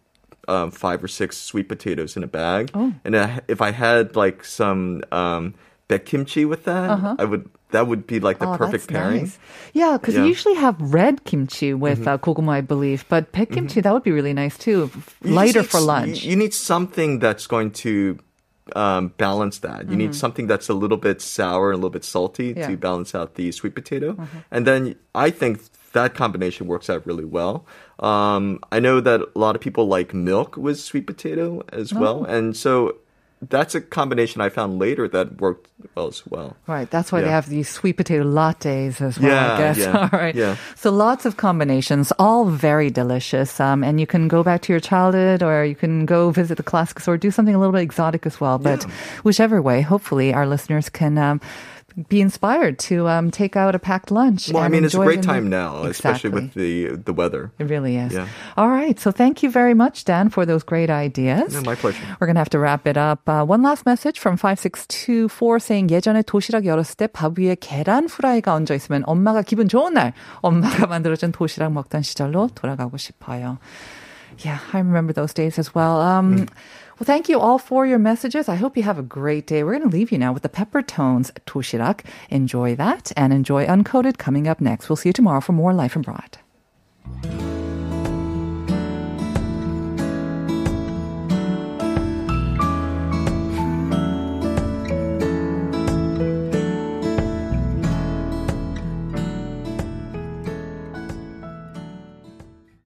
um 0.49 0.71
five 0.71 1.03
or 1.05 1.09
six 1.09 1.37
sweet 1.37 1.69
potatoes 1.69 2.17
in 2.17 2.23
a 2.25 2.27
bag, 2.29 2.71
Oh. 2.75 2.93
and 3.05 3.15
if 3.49 3.61
I 3.61 3.71
had 3.73 4.17
like 4.17 4.45
some 4.45 5.03
um 5.13 5.55
kimchi 6.05 6.45
with 6.45 6.65
that, 6.65 7.17
I 7.19 7.25
would 7.25 7.49
that 7.71 7.87
would 7.87 8.07
be 8.07 8.21
like 8.21 8.39
the. 8.39 8.49
Oh, 8.49 8.57
perfect 8.57 8.89
pairing. 8.89 9.23
nice. 9.25 9.39
Yeah, 9.75 9.99
because 9.99 10.15
Yeah. 10.15 10.21
Mm-hmm. 10.21 10.25
you 10.25 10.29
usually 10.29 10.55
have 10.55 10.81
red 10.81 11.25
kimchi 11.25 11.75
with 11.75 12.07
uh, 12.07 12.19
goguma, 12.19 12.51
I 12.51 12.61
believe. 12.63 13.05
But 13.09 13.33
pet 13.33 13.51
kimchi, 13.51 13.81
that 13.81 13.93
would 13.93 14.03
be 14.03 14.13
really 14.13 14.33
nice 14.33 14.57
too. 14.57 14.91
You 15.23 15.33
Lighter 15.33 15.63
for 15.63 15.81
lunch. 15.81 16.25
You, 16.25 16.37
need 16.37 16.55
something 16.55 17.19
that's 17.19 17.47
going 17.47 17.73
to 17.85 18.19
um, 18.77 19.13
balance 19.17 19.59
that. 19.61 19.89
You 19.91 19.97
need 19.97 20.15
something 20.15 20.47
that's 20.47 20.69
a 20.69 20.75
little 20.75 20.97
bit 20.99 21.21
sour 21.21 21.71
and 21.71 21.75
a 21.75 21.79
little 21.79 21.91
bit 21.91 22.05
salty 22.05 22.51
Mm-hmm. 22.51 22.59
Yeah. 22.59 22.65
Mm-hmm. 22.67 22.73
to 22.73 22.79
balance 22.79 23.15
out 23.15 23.35
the 23.35 23.53
sweet 23.53 23.75
potato. 23.75 24.17
And 24.51 24.67
then 24.67 24.97
I 25.15 25.31
think 25.31 25.61
that 25.93 26.15
combination 26.15 26.67
works 26.67 26.89
out 26.91 27.07
really 27.07 27.25
well. 27.25 27.67
Um, 27.99 28.61
I 28.71 28.79
know 28.81 29.01
that 29.01 29.21
a 29.35 29.39
lot 29.39 29.57
of 29.57 29.61
people 29.61 29.87
like 29.89 30.15
milk 30.15 30.57
with 30.57 30.79
sweet 30.79 31.07
potato 31.07 31.63
as 31.73 31.93
well. 31.93 32.21
Oh. 32.21 32.25
And 32.37 32.57
so 32.57 32.97
that's 33.41 33.75
a 33.75 33.81
combination 33.81 34.41
I 34.41 34.49
found 34.49 34.79
later 34.79 35.07
that 35.09 35.41
worked 35.41 35.69
well 35.95 36.09
as 36.09 36.27
well. 36.27 36.57
Right, 36.67 36.91
that's 36.91 37.13
why 37.13 37.21
they 37.21 37.31
have 37.31 37.49
these 37.49 37.69
sweet 37.69 37.93
potato 37.97 38.25
lattes 38.25 39.01
as 39.01 39.19
well, 39.21 39.31
I 39.31 39.33
Yeah, 39.33 39.59
guess. 39.59 39.79
yeah, 39.79 40.09
All 40.13 40.19
right. 40.19 40.35
yeah. 40.35 40.57
So 40.75 40.91
lots 40.91 41.25
of 41.25 41.37
combinations, 41.37 42.13
all 42.19 42.47
very 42.47 42.91
delicious. 42.91 43.61
Um, 43.61 43.85
and 43.85 44.01
you 44.01 44.07
can 44.07 44.27
go 44.27 44.43
back 44.43 44.63
to 44.63 44.73
your 44.73 44.81
childhood 44.81 45.43
or 45.43 45.65
you 45.65 45.77
can 45.77 46.05
go 46.05 46.31
visit 46.31 46.57
the 46.57 46.65
classics 46.65 47.07
or 47.07 47.17
do 47.17 47.31
something 47.31 47.55
a 47.55 47.59
little 47.59 47.73
bit 47.73 47.83
exotic 47.83 48.27
as 48.27 48.41
well. 48.41 48.59
But 48.59 48.83
whichever 49.23 49.63
way, 49.63 49.83
hopefully 49.83 50.35
our 50.35 50.47
listeners 50.47 50.89
can 50.89 51.17
um, 51.17 51.41
be 52.10 52.22
inspired 52.22 52.80
to 52.90 53.08
um, 53.08 53.30
take 53.32 53.56
out 53.56 53.76
a 53.76 53.80
packed 53.80 54.10
lunch. 54.12 54.50
Well, 54.52 54.64
I 54.64 54.66
and 54.68 54.74
mean, 54.74 54.86
it's 54.86 54.94
a 54.94 54.98
enjoy 54.98 55.06
great 55.06 55.20
it 55.20 55.26
in 55.26 55.28
the- 55.28 55.34
time 55.34 55.50
now, 55.50 55.84
especially 55.84 56.30
with 56.32 56.44
Exactly. 56.56 56.88
the 56.90 56.98
the 56.98 57.14
weather. 57.14 57.52
It 57.60 57.66
really 57.70 57.98
is. 57.98 58.14
Yeah. 58.14 58.28
All 58.58 58.70
right. 58.70 59.00
So 59.00 59.12
thank 59.12 59.44
you 59.44 59.50
very 59.52 59.74
much, 59.74 60.06
Dan, 60.06 60.30
for 60.30 60.46
those 60.46 60.64
great 60.64 60.90
ideas. 60.90 61.54
Yeah, 61.54 61.62
my 61.62 61.76
pleasure. 61.76 62.02
We're 62.20 62.28
going 62.28 62.36
to 62.36 62.42
have 62.42 62.50
to 62.56 62.60
wrap 62.60 62.88
it 62.88 62.98
up. 62.98 63.28
Uh, 63.28 63.46
one 63.46 63.62
last 63.62 63.86
message 63.86 64.20
from 64.20 64.38
5624 64.38 65.60
saying 65.60 65.90
예전에 65.90 66.24
도시락 66.24 66.66
열었을 66.66 66.96
때 66.98 67.08
밥 67.08 67.38
위에 67.38 67.56
계란 67.60 68.08
후라이가 68.10 68.54
얹어 68.54 68.74
있으면 68.76 69.04
엄마가 69.06 69.42
기분 69.44 69.68
좋은 69.68 69.94
날 69.94 70.14
엄마가 70.42 70.88
만들어준 70.88 71.32
도시락 71.32 71.74
먹던 71.74 72.02
시절로 72.02 72.50
돌아가고 72.56 72.98
싶어요. 72.98 73.58
Yeah, 74.44 74.60
I 74.74 74.80
remember 74.80 75.14
those 75.14 75.34
days 75.34 75.60
as 75.60 75.76
well. 75.76 76.02
Um, 76.02 76.48
Well, 76.99 77.05
thank 77.05 77.29
you 77.29 77.39
all 77.39 77.59
for 77.61 77.87
your 77.87 78.01
messages. 78.01 78.49
I 78.49 78.57
hope 78.57 78.77
you 78.77 78.83
have 78.83 78.99
a 78.99 79.05
great 79.05 79.47
day. 79.47 79.63
We're 79.63 79.79
going 79.79 79.89
to 79.89 79.97
leave 79.97 80.11
you 80.11 80.19
now 80.19 80.33
with 80.33 80.43
the 80.43 80.49
Peppertones 80.49 81.31
Toshirak. 81.47 82.01
Enjoy 82.29 82.75
that 82.75 83.13
and 83.17 83.33
enjoy 83.33 83.67
Uncoded 83.67 84.19
coming 84.19 84.49
up 84.49 84.61
next. 84.61 84.89
We'll 84.89 84.97
see 84.97 85.11
you 85.11 85.13
tomorrow 85.13 85.41
for 85.41 85.53
more 85.53 85.73
Life 85.73 85.95
Abroad. 85.95 86.39